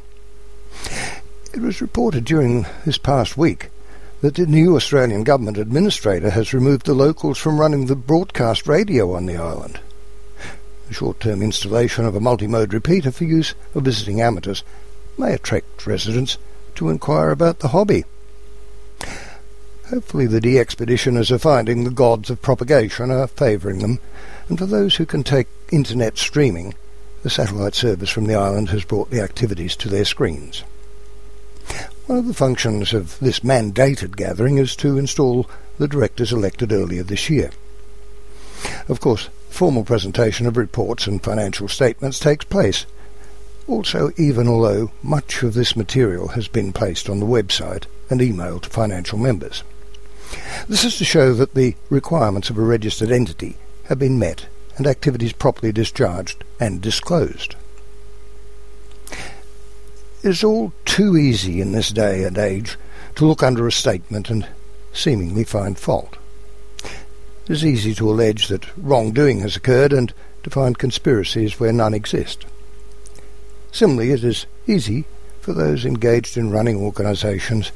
It 1.53 1.61
was 1.61 1.79
reported 1.79 2.25
during 2.25 2.65
this 2.83 2.97
past 2.97 3.37
week 3.37 3.69
that 4.19 4.35
the 4.35 4.45
new 4.45 4.75
Australian 4.75 5.23
government 5.23 5.57
administrator 5.57 6.31
has 6.31 6.53
removed 6.53 6.85
the 6.85 6.93
locals 6.93 7.37
from 7.37 7.57
running 7.57 7.85
the 7.85 7.95
broadcast 7.95 8.67
radio 8.67 9.13
on 9.13 9.27
the 9.27 9.37
island 9.37 9.79
short-term 10.93 11.41
installation 11.41 12.05
of 12.05 12.15
a 12.15 12.21
multi-mode 12.21 12.73
repeater 12.73 13.11
for 13.11 13.25
use 13.25 13.53
of 13.75 13.83
visiting 13.83 14.21
amateurs 14.21 14.63
may 15.17 15.33
attract 15.33 15.85
residents 15.85 16.37
to 16.75 16.89
inquire 16.89 17.31
about 17.31 17.59
the 17.59 17.69
hobby. 17.69 18.05
Hopefully 19.89 20.25
the 20.25 20.39
DXpeditioners 20.39 21.29
are 21.29 21.37
finding 21.37 21.83
the 21.83 21.91
gods 21.91 22.29
of 22.29 22.41
propagation 22.41 23.11
are 23.11 23.27
favouring 23.27 23.79
them, 23.79 23.99
and 24.47 24.57
for 24.57 24.65
those 24.65 24.95
who 24.95 25.05
can 25.05 25.23
take 25.23 25.47
internet 25.71 26.17
streaming, 26.17 26.73
the 27.21 27.29
satellite 27.29 27.75
service 27.75 28.09
from 28.09 28.25
the 28.25 28.35
island 28.35 28.69
has 28.69 28.85
brought 28.85 29.09
the 29.09 29.21
activities 29.21 29.75
to 29.75 29.89
their 29.89 30.05
screens. 30.05 30.63
One 32.07 32.17
of 32.17 32.27
the 32.27 32.33
functions 32.33 32.93
of 32.93 33.17
this 33.19 33.39
mandated 33.41 34.17
gathering 34.17 34.57
is 34.57 34.75
to 34.77 34.97
install 34.97 35.49
the 35.77 35.87
directors 35.87 36.33
elected 36.33 36.73
earlier 36.73 37.03
this 37.03 37.29
year. 37.29 37.51
Of 38.89 38.99
course, 38.99 39.29
formal 39.53 39.83
presentation 39.83 40.47
of 40.47 40.57
reports 40.57 41.05
and 41.05 41.23
financial 41.23 41.67
statements 41.67 42.19
takes 42.19 42.43
place. 42.43 42.87
Also, 43.67 44.11
even 44.17 44.47
although 44.47 44.91
much 45.03 45.43
of 45.43 45.53
this 45.53 45.75
material 45.75 46.29
has 46.29 46.47
been 46.47 46.73
placed 46.73 47.07
on 47.07 47.19
the 47.19 47.25
website 47.25 47.83
and 48.09 48.19
emailed 48.19 48.63
to 48.63 48.69
financial 48.69 49.19
members. 49.19 49.63
This 50.67 50.83
is 50.83 50.97
to 50.97 51.05
show 51.05 51.35
that 51.35 51.53
the 51.53 51.75
requirements 51.91 52.49
of 52.49 52.57
a 52.57 52.61
registered 52.61 53.11
entity 53.11 53.57
have 53.85 53.99
been 53.99 54.17
met 54.17 54.47
and 54.75 54.87
activities 54.87 55.33
properly 55.33 55.71
discharged 55.71 56.43
and 56.59 56.81
disclosed. 56.81 57.55
It 60.23 60.29
is 60.29 60.43
all 60.43 60.73
too 60.83 61.15
easy 61.15 61.61
in 61.61 61.73
this 61.73 61.89
day 61.89 62.23
and 62.23 62.39
age 62.39 62.77
to 63.15 63.25
look 63.25 63.43
under 63.43 63.67
a 63.67 63.71
statement 63.71 64.31
and 64.31 64.47
seemingly 64.93 65.43
find 65.43 65.77
fault. 65.77 66.17
It 67.45 67.51
is 67.51 67.65
easy 67.65 67.93
to 67.95 68.09
allege 68.09 68.47
that 68.47 68.65
wrongdoing 68.77 69.41
has 69.41 69.55
occurred 69.55 69.91
and 69.91 70.13
to 70.43 70.49
find 70.49 70.77
conspiracies 70.77 71.59
where 71.59 71.73
none 71.73 71.93
exist. 71.93 72.45
Similarly, 73.71 74.11
it 74.11 74.23
is 74.23 74.45
easy 74.65 75.05
for 75.41 75.53
those 75.53 75.83
engaged 75.83 76.37
in 76.37 76.51
running 76.51 76.77
organisations 76.77 77.71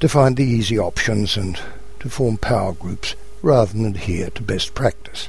to 0.00 0.08
find 0.08 0.36
the 0.36 0.44
easy 0.44 0.78
options 0.78 1.36
and 1.36 1.60
to 1.98 2.08
form 2.08 2.38
power 2.38 2.72
groups 2.72 3.14
rather 3.42 3.72
than 3.72 3.84
adhere 3.84 4.30
to 4.30 4.42
best 4.42 4.74
practice. 4.74 5.28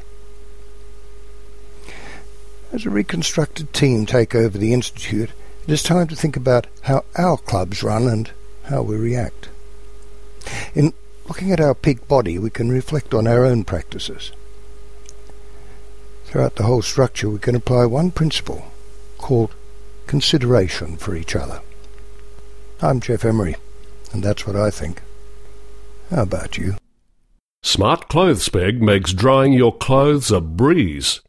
As 2.71 2.85
a 2.85 2.89
reconstructed 2.89 3.73
team 3.73 4.05
take 4.05 4.33
over 4.33 4.57
the 4.57 4.73
Institute, 4.73 5.31
it 5.67 5.73
is 5.73 5.83
time 5.83 6.07
to 6.07 6.15
think 6.15 6.37
about 6.37 6.67
how 6.83 7.03
our 7.17 7.37
clubs 7.37 7.83
run 7.83 8.07
and 8.07 8.31
how 8.63 8.83
we 8.83 8.95
react. 8.95 9.49
In 10.73 10.93
Looking 11.31 11.53
at 11.53 11.61
our 11.61 11.73
peak 11.73 12.09
body, 12.09 12.37
we 12.37 12.49
can 12.49 12.69
reflect 12.69 13.13
on 13.13 13.25
our 13.25 13.45
own 13.45 13.63
practices. 13.63 14.33
Throughout 16.25 16.57
the 16.57 16.63
whole 16.63 16.81
structure, 16.81 17.29
we 17.29 17.39
can 17.39 17.55
apply 17.55 17.85
one 17.85 18.11
principle 18.11 18.65
called 19.17 19.55
consideration 20.07 20.97
for 20.97 21.15
each 21.15 21.33
other. 21.33 21.61
I'm 22.81 22.99
Geoff 22.99 23.23
Emery, 23.23 23.55
and 24.11 24.21
that's 24.21 24.45
what 24.45 24.57
I 24.57 24.71
think. 24.71 25.03
How 26.09 26.23
about 26.23 26.57
you? 26.57 26.75
Smart 27.63 28.09
Clothes 28.09 28.49
Peg 28.49 28.81
makes 28.81 29.13
drying 29.13 29.53
your 29.53 29.73
clothes 29.73 30.31
a 30.31 30.41
breeze. 30.41 31.21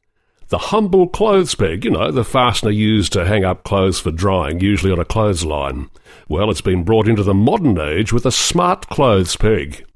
The 0.49 0.59
humble 0.59 1.09
clothes 1.09 1.55
peg, 1.55 1.85
you 1.85 1.93
know, 1.93 2.11
the 2.11 2.25
fastener 2.25 2.73
used 2.73 3.13
to 3.13 3.25
hang 3.25 3.45
up 3.45 3.63
clothes 3.63 4.01
for 4.01 4.11
drying, 4.11 4.59
usually 4.59 4.93
on 4.93 4.99
a 4.99 5.05
clothesline. 5.05 5.91
Well, 6.29 6.51
it's 6.51 6.61
been 6.61 6.83
brought 6.83 7.09
into 7.09 7.23
the 7.23 7.33
modern 7.33 7.79
age 7.79 8.13
with 8.13 8.27
a 8.27 8.33
smart 8.33 8.89
clothes 8.89 9.37
peg. 9.37 9.87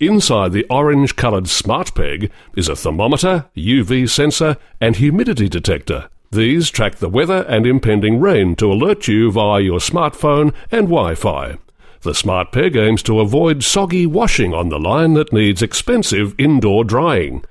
Inside 0.00 0.52
the 0.52 0.66
orange 0.68 1.14
coloured 1.14 1.48
smart 1.48 1.94
peg 1.94 2.30
is 2.56 2.68
a 2.68 2.74
thermometer, 2.74 3.46
UV 3.56 4.08
sensor, 4.10 4.56
and 4.80 4.96
humidity 4.96 5.48
detector. 5.48 6.08
These 6.32 6.70
track 6.70 6.96
the 6.96 7.08
weather 7.08 7.44
and 7.48 7.64
impending 7.64 8.20
rain 8.20 8.56
to 8.56 8.72
alert 8.72 9.06
you 9.06 9.30
via 9.30 9.60
your 9.60 9.78
smartphone 9.78 10.52
and 10.72 10.88
Wi 10.88 11.14
Fi. 11.14 11.58
The 12.00 12.12
smart 12.12 12.50
peg 12.50 12.74
aims 12.74 13.04
to 13.04 13.20
avoid 13.20 13.62
soggy 13.62 14.04
washing 14.04 14.52
on 14.52 14.68
the 14.68 14.80
line 14.80 15.14
that 15.14 15.32
needs 15.32 15.62
expensive 15.62 16.34
indoor 16.38 16.82
drying. 16.82 17.44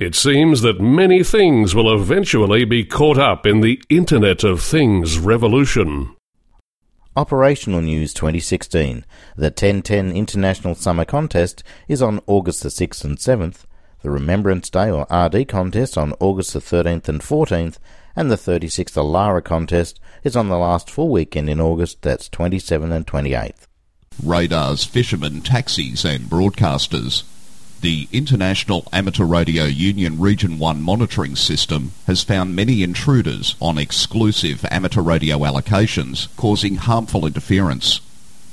It 0.00 0.16
seems 0.16 0.62
that 0.62 0.80
many 0.80 1.22
things 1.22 1.76
will 1.76 1.94
eventually 1.94 2.64
be 2.64 2.84
caught 2.84 3.18
up 3.18 3.46
in 3.46 3.60
the 3.60 3.80
Internet 3.88 4.42
of 4.42 4.60
Things 4.60 5.20
revolution. 5.20 6.16
Operational 7.16 7.80
News 7.80 8.12
2016. 8.12 9.04
The 9.36 9.44
1010 9.44 10.10
International 10.10 10.74
Summer 10.74 11.04
Contest 11.04 11.62
is 11.86 12.02
on 12.02 12.20
August 12.26 12.64
the 12.64 12.70
6th 12.70 13.04
and 13.04 13.18
7th. 13.18 13.66
The 14.02 14.10
Remembrance 14.10 14.68
Day 14.68 14.90
or 14.90 15.06
RD 15.08 15.46
contest 15.46 15.96
on 15.96 16.14
August 16.18 16.54
the 16.54 16.58
13th 16.58 17.08
and 17.08 17.20
14th. 17.20 17.78
And 18.16 18.32
the 18.32 18.36
36th 18.36 18.94
Alara 18.94 19.44
contest 19.44 20.00
is 20.24 20.34
on 20.34 20.48
the 20.48 20.58
last 20.58 20.90
full 20.90 21.08
weekend 21.08 21.48
in 21.48 21.60
August, 21.60 22.02
that's 22.02 22.28
27th 22.28 22.92
and 22.92 23.06
28th. 23.06 23.68
Radars, 24.20 24.84
fishermen, 24.84 25.40
taxis, 25.40 26.04
and 26.04 26.24
broadcasters. 26.24 27.22
The 27.84 28.08
International 28.12 28.88
Amateur 28.94 29.26
Radio 29.26 29.64
Union 29.64 30.18
Region 30.18 30.58
1 30.58 30.80
monitoring 30.80 31.36
system 31.36 31.92
has 32.06 32.24
found 32.24 32.56
many 32.56 32.82
intruders 32.82 33.56
on 33.60 33.76
exclusive 33.76 34.64
amateur 34.70 35.02
radio 35.02 35.40
allocations, 35.40 36.34
causing 36.38 36.76
harmful 36.76 37.26
interference. 37.26 38.00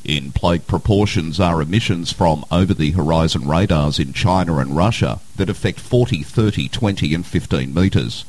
In 0.03 0.33
plague 0.33 0.67
proportions 0.67 1.39
are 1.39 1.61
emissions 1.61 2.11
from 2.11 2.43
over-the-horizon 2.51 3.47
radars 3.47 3.99
in 3.99 4.11
China 4.11 4.57
and 4.57 4.75
Russia 4.75 5.21
that 5.37 5.49
affect 5.49 5.79
40, 5.79 6.23
30, 6.23 6.67
20 6.67 7.13
and 7.15 7.25
15 7.25 7.73
metres. 7.73 8.25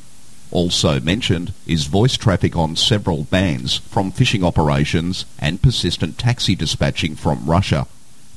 Also 0.51 1.01
mentioned 1.01 1.51
is 1.67 1.87
voice 1.87 2.15
traffic 2.15 2.55
on 2.55 2.77
several 2.77 3.25
bands 3.25 3.79
from 3.89 4.09
fishing 4.09 4.41
operations 4.41 5.25
and 5.37 5.61
persistent 5.61 6.17
taxi 6.17 6.55
dispatching 6.55 7.13
from 7.13 7.45
Russia. 7.45 7.87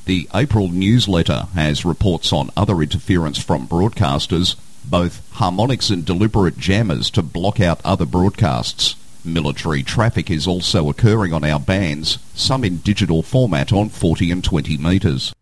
The 0.07 0.29
April 0.33 0.69
newsletter 0.69 1.49
has 1.55 1.85
reports 1.85 2.33
on 2.33 2.51
other 2.57 2.81
interference 2.81 3.42
from 3.42 3.66
broadcasters, 3.66 4.55
both 4.85 5.21
harmonics 5.33 5.90
and 5.90 6.05
deliberate 6.05 6.57
jammers 6.59 7.11
to 7.11 7.25
block 7.25 7.59
out 7.59 7.81
other 7.85 8.07
broadcasts. 8.07 8.95
Military 9.25 9.83
traffic 9.83 10.31
is 10.31 10.47
also 10.47 10.88
occurring 10.88 11.33
on 11.33 11.42
our 11.42 11.59
bands, 11.59 12.19
some 12.35 12.62
in 12.62 12.77
digital 12.77 13.25
format 13.25 13.73
on 13.73 13.88
40 13.88 14.31
and 14.31 14.45
20 14.45 14.77
metres. 14.77 15.35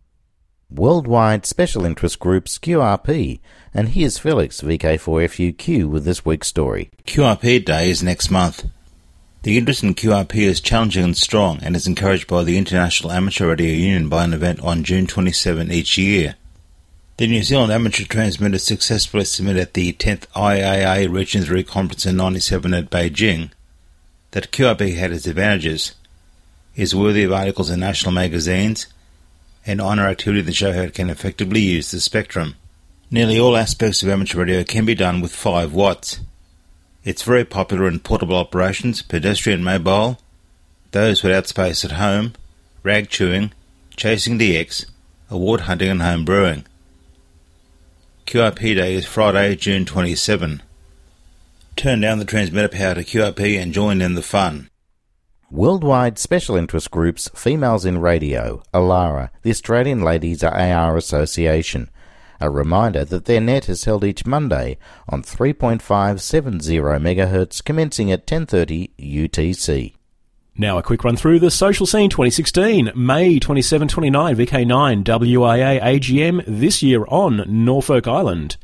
Worldwide 0.70 1.44
Special 1.44 1.84
Interest 1.84 2.18
Groups 2.18 2.58
QRP, 2.58 3.40
and 3.74 3.90
here's 3.90 4.16
Felix 4.16 4.62
VK4FUQ 4.62 5.84
with 5.84 6.06
this 6.06 6.24
week's 6.24 6.48
story. 6.48 6.90
QRP 7.04 7.66
Day 7.66 7.90
is 7.90 8.02
next 8.02 8.30
month. 8.30 8.64
The 9.44 9.58
interest 9.58 9.82
in 9.82 9.94
QRP 9.94 10.36
is 10.36 10.58
challenging 10.58 11.04
and 11.04 11.14
strong 11.14 11.58
and 11.62 11.76
is 11.76 11.86
encouraged 11.86 12.26
by 12.26 12.44
the 12.44 12.56
International 12.56 13.12
Amateur 13.12 13.48
Radio 13.48 13.74
Union 13.74 14.08
by 14.08 14.24
an 14.24 14.32
event 14.32 14.60
on 14.60 14.84
June 14.84 15.06
27 15.06 15.70
each 15.70 15.98
year. 15.98 16.36
The 17.18 17.26
New 17.26 17.42
Zealand 17.42 17.70
amateur 17.70 18.04
transmitter 18.04 18.56
successfully 18.56 19.26
submitted 19.26 19.60
at 19.60 19.74
the 19.74 19.92
10th 19.92 20.26
IAA 20.28 21.12
Region 21.12 21.42
3 21.42 21.62
conference 21.62 22.06
in 22.06 22.16
97 22.16 22.72
at 22.72 22.88
Beijing 22.88 23.50
that 24.30 24.50
QRP 24.50 24.96
had 24.96 25.12
its 25.12 25.26
advantages, 25.26 25.94
is 26.74 26.94
worthy 26.94 27.24
of 27.24 27.32
articles 27.32 27.68
in 27.68 27.80
national 27.80 28.12
magazines, 28.12 28.86
and 29.66 29.78
honour 29.78 30.08
activity 30.08 30.40
that 30.40 30.54
show 30.54 30.72
how 30.72 30.80
it 30.80 30.94
can 30.94 31.10
effectively 31.10 31.60
use 31.60 31.90
the 31.90 32.00
spectrum. 32.00 32.54
Nearly 33.10 33.38
all 33.38 33.58
aspects 33.58 34.02
of 34.02 34.08
amateur 34.08 34.38
radio 34.38 34.64
can 34.64 34.86
be 34.86 34.94
done 34.94 35.20
with 35.20 35.36
5 35.36 35.74
watts. 35.74 36.20
It's 37.04 37.22
very 37.22 37.44
popular 37.44 37.86
in 37.86 38.00
portable 38.00 38.36
operations, 38.36 39.02
pedestrian 39.02 39.62
mobile, 39.62 40.18
those 40.92 41.22
without 41.22 41.46
space 41.46 41.84
at 41.84 41.92
home, 41.92 42.32
rag 42.82 43.10
chewing, 43.10 43.52
chasing 43.94 44.38
DX, 44.38 44.86
award 45.28 45.62
hunting 45.62 45.90
and 45.90 46.00
home 46.00 46.24
brewing. 46.24 46.64
QRP 48.26 48.76
Day 48.76 48.94
is 48.94 49.04
Friday, 49.04 49.54
June 49.54 49.84
27. 49.84 50.62
Turn 51.76 52.00
down 52.00 52.20
the 52.20 52.24
transmitter 52.24 52.68
power 52.68 52.94
to 52.94 53.04
QRP 53.04 53.60
and 53.60 53.74
join 53.74 54.00
in 54.00 54.14
the 54.14 54.22
fun. 54.22 54.70
Worldwide 55.50 56.18
Special 56.18 56.56
Interest 56.56 56.90
Groups 56.90 57.28
Females 57.34 57.84
in 57.84 57.98
Radio, 57.98 58.62
ALARA, 58.72 59.30
the 59.42 59.50
Australian 59.50 60.00
Ladies 60.00 60.42
AR 60.42 60.96
Association. 60.96 61.90
A 62.40 62.50
reminder 62.50 63.04
that 63.04 63.24
their 63.26 63.40
net 63.40 63.68
is 63.68 63.84
held 63.84 64.04
each 64.04 64.26
Monday 64.26 64.76
on 65.08 65.22
3.570 65.22 66.80
MHz 67.00 67.64
commencing 67.64 68.10
at 68.10 68.26
10:30 68.26 68.90
UTC. 68.98 69.94
Now 70.56 70.78
a 70.78 70.82
quick 70.82 71.02
run 71.02 71.16
through 71.16 71.40
the 71.40 71.50
social 71.50 71.84
scene 71.84 72.10
2016, 72.10 72.92
May 72.94 73.40
27-29 73.40 74.36
VK9 74.36 75.02
WIA 75.02 75.80
AGM 75.82 76.44
this 76.46 76.80
year 76.80 77.04
on 77.08 77.44
Norfolk 77.48 78.06
Island. 78.06 78.56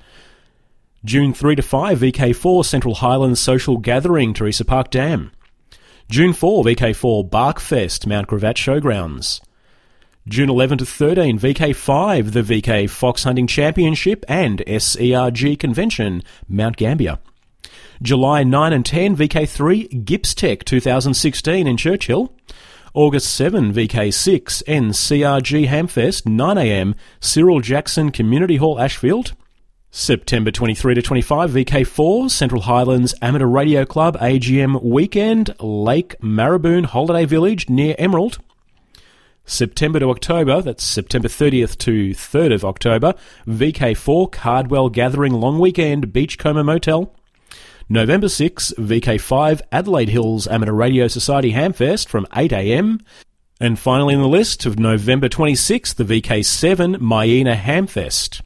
June 1.05 1.35
3 1.35 1.57
to 1.57 1.63
5 1.63 1.99
VK4 1.99 2.65
Central 2.65 2.95
Highlands 2.97 3.41
Social 3.41 3.79
Gathering 3.79 4.35
Teresa 4.35 4.65
Park 4.65 4.91
Dam. 4.91 5.33
June 6.09 6.33
4 6.33 6.63
VK4 6.65 7.29
Barkfest 7.29 8.07
Mount 8.07 8.29
Gravatt 8.29 8.55
Showgrounds. 8.55 9.41
June 10.29 10.51
11 10.51 10.79
to 10.79 10.85
13, 10.85 11.39
VK5, 11.39 12.33
the 12.33 12.43
VK 12.43 12.91
Fox 12.91 13.25
Hunting 13.25 13.47
Championship 13.47 14.23
and 14.29 14.59
SERG 14.67 15.59
Convention, 15.59 16.23
Mount 16.47 16.77
Gambier. 16.77 17.19
July 18.03 18.45
9 18.45 18.73
and 18.75 18.85
10, 18.85 19.17
VK3, 19.17 20.05
GippsTech 20.05 20.65
2016 20.65 21.67
in 21.67 21.77
Churchill. 21.79 22.35
August 22.93 23.33
7, 23.35 23.73
VK6, 23.73 24.63
NCRG 24.65 25.67
Hamfest, 25.69 26.25
9am, 26.25 26.95
Cyril 27.21 27.61
Jackson 27.61 28.11
Community 28.11 28.57
Hall, 28.57 28.79
Ashfield. 28.79 29.33
September 29.91 30.51
23 30.51 30.95
to 30.97 31.03
25, 31.03 31.51
VK4, 31.51 32.31
Central 32.31 32.63
Highlands 32.63 33.15
Amateur 33.23 33.47
Radio 33.47 33.87
Club 33.87 34.19
AGM 34.19 34.83
Weekend, 34.83 35.55
Lake 35.61 36.15
Maraboon 36.21 36.85
Holiday 36.85 37.25
Village 37.25 37.71
near 37.71 37.95
Emerald. 37.99 38.39
September 39.51 39.99
to 39.99 40.11
October, 40.11 40.63
that's 40.63 40.85
September 40.85 41.29
30th 41.29 41.77
to 41.79 42.11
3rd 42.11 42.55
of 42.55 42.65
October, 42.65 43.15
VK4 43.47 44.31
Cardwell 44.31 44.89
Gathering 44.89 45.33
Long 45.35 45.59
Weekend 45.59 46.13
Beachcomber 46.13 46.65
Motel. 46.65 47.13
November 47.89 48.29
6, 48.29 48.75
VK5 48.79 49.61
Adelaide 49.73 50.09
Hills 50.09 50.47
Amateur 50.47 50.73
Radio 50.73 51.09
Society 51.09 51.53
Hamfest 51.53 52.09
from 52.09 52.27
8am. 52.27 53.01
And 53.61 53.79
finally 53.79 54.15
in 54.15 54.21
the 54.21 54.29
list 54.29 54.65
of 54.65 54.79
November 54.79 55.29
26th, 55.29 55.97
the 55.97 56.05
VK7 56.05 56.99
Miena 56.99 57.57
Hamfest. 57.57 58.43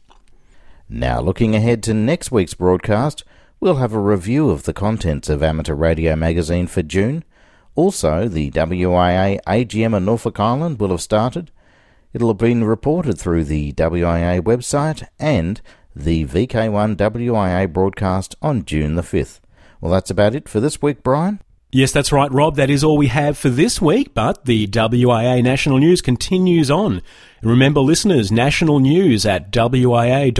Now 0.88 1.20
looking 1.20 1.54
ahead 1.54 1.82
to 1.82 1.94
next 1.94 2.32
week's 2.32 2.54
broadcast, 2.54 3.22
we'll 3.60 3.76
have 3.76 3.92
a 3.92 4.00
review 4.00 4.48
of 4.48 4.62
the 4.62 4.72
contents 4.72 5.28
of 5.28 5.42
Amateur 5.42 5.74
Radio 5.74 6.16
magazine 6.16 6.66
for 6.66 6.82
June 6.82 7.22
also, 7.74 8.28
the 8.28 8.50
WIA 8.50 9.40
AGM 9.46 9.96
in 9.96 10.04
Norfolk 10.04 10.38
Island 10.38 10.78
will 10.78 10.90
have 10.90 11.00
started. 11.00 11.50
It'll 12.12 12.28
have 12.28 12.38
been 12.38 12.64
reported 12.64 13.18
through 13.18 13.44
the 13.44 13.72
WIA 13.72 14.40
website 14.40 15.06
and 15.18 15.60
the 15.96 16.24
VK1 16.26 16.96
WIA 16.96 17.72
broadcast 17.72 18.36
on 18.40 18.64
June 18.64 18.94
the 18.94 19.02
5th. 19.02 19.40
Well, 19.80 19.92
that's 19.92 20.10
about 20.10 20.34
it 20.34 20.48
for 20.48 20.60
this 20.60 20.80
week, 20.80 21.02
Brian. 21.02 21.40
Yes, 21.72 21.90
that's 21.90 22.12
right, 22.12 22.30
Rob. 22.30 22.54
That 22.54 22.70
is 22.70 22.84
all 22.84 22.96
we 22.96 23.08
have 23.08 23.36
for 23.36 23.48
this 23.48 23.82
week, 23.82 24.14
but 24.14 24.44
the 24.44 24.68
WIA 24.68 25.42
National 25.42 25.78
News 25.78 26.00
continues 26.00 26.70
on. 26.70 27.02
Remember, 27.42 27.80
listeners, 27.80 28.32
national 28.32 28.80
news 28.80 29.26
at 29.26 29.50
wia.org.au. 29.50 30.38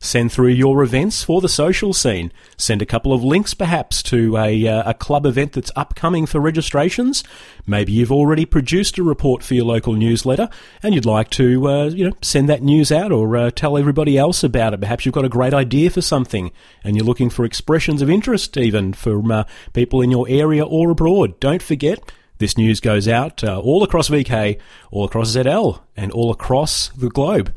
Send 0.00 0.32
through 0.32 0.48
your 0.48 0.82
events 0.82 1.22
for 1.22 1.40
the 1.40 1.48
social 1.48 1.92
scene. 1.92 2.32
Send 2.56 2.82
a 2.82 2.86
couple 2.86 3.12
of 3.12 3.22
links, 3.22 3.54
perhaps, 3.54 4.02
to 4.04 4.36
a, 4.36 4.66
uh, 4.66 4.90
a 4.90 4.94
club 4.94 5.24
event 5.24 5.52
that's 5.52 5.70
upcoming 5.76 6.26
for 6.26 6.40
registrations. 6.40 7.22
Maybe 7.64 7.92
you've 7.92 8.10
already 8.10 8.44
produced 8.44 8.98
a 8.98 9.04
report 9.04 9.44
for 9.44 9.54
your 9.54 9.64
local 9.64 9.92
newsletter 9.92 10.48
and 10.82 10.94
you'd 10.94 11.06
like 11.06 11.30
to, 11.30 11.68
uh, 11.68 11.84
you 11.86 12.08
know, 12.08 12.16
send 12.22 12.48
that 12.48 12.62
news 12.62 12.90
out 12.90 13.12
or 13.12 13.36
uh, 13.36 13.50
tell 13.50 13.78
everybody 13.78 14.18
else 14.18 14.42
about 14.42 14.74
it. 14.74 14.80
Perhaps 14.80 15.06
you've 15.06 15.14
got 15.14 15.24
a 15.24 15.28
great 15.28 15.54
idea 15.54 15.90
for 15.90 16.02
something 16.02 16.50
and 16.82 16.96
you're 16.96 17.06
looking 17.06 17.30
for 17.30 17.44
expressions 17.44 18.02
of 18.02 18.10
interest, 18.10 18.56
even 18.56 18.92
from 18.92 19.30
uh, 19.30 19.44
people 19.72 20.02
in 20.02 20.10
your 20.10 20.26
area 20.28 20.64
or 20.64 20.90
abroad. 20.90 21.38
Don't 21.38 21.62
forget 21.62 22.00
this 22.42 22.58
news 22.58 22.80
goes 22.80 23.06
out 23.06 23.44
uh, 23.44 23.60
all 23.60 23.84
across 23.84 24.08
VK, 24.08 24.58
all 24.90 25.04
across 25.04 25.36
ZL, 25.36 25.78
and 25.96 26.10
all 26.10 26.32
across 26.32 26.88
the 26.88 27.08
globe. 27.08 27.54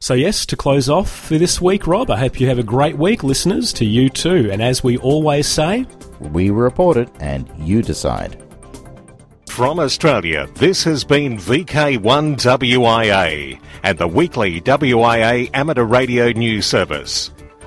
So, 0.00 0.14
yes, 0.14 0.46
to 0.46 0.56
close 0.56 0.88
off 0.88 1.10
for 1.10 1.36
this 1.36 1.60
week, 1.60 1.86
Rob, 1.86 2.10
I 2.10 2.16
hope 2.16 2.40
you 2.40 2.48
have 2.48 2.58
a 2.58 2.62
great 2.62 2.96
week, 2.96 3.22
listeners, 3.22 3.74
to 3.74 3.84
you 3.84 4.08
too. 4.08 4.48
And 4.50 4.62
as 4.62 4.82
we 4.82 4.96
always 4.96 5.46
say, 5.46 5.84
we 6.18 6.48
report 6.48 6.96
it 6.96 7.10
and 7.20 7.46
you 7.58 7.82
decide. 7.82 8.42
From 9.48 9.78
Australia, 9.78 10.48
this 10.54 10.82
has 10.84 11.04
been 11.04 11.36
VK1WIA 11.36 13.60
and 13.82 13.98
the 13.98 14.08
weekly 14.08 14.62
WIA 14.62 15.50
amateur 15.52 15.84
radio 15.84 16.30
news 16.30 16.66
service. 16.66 17.30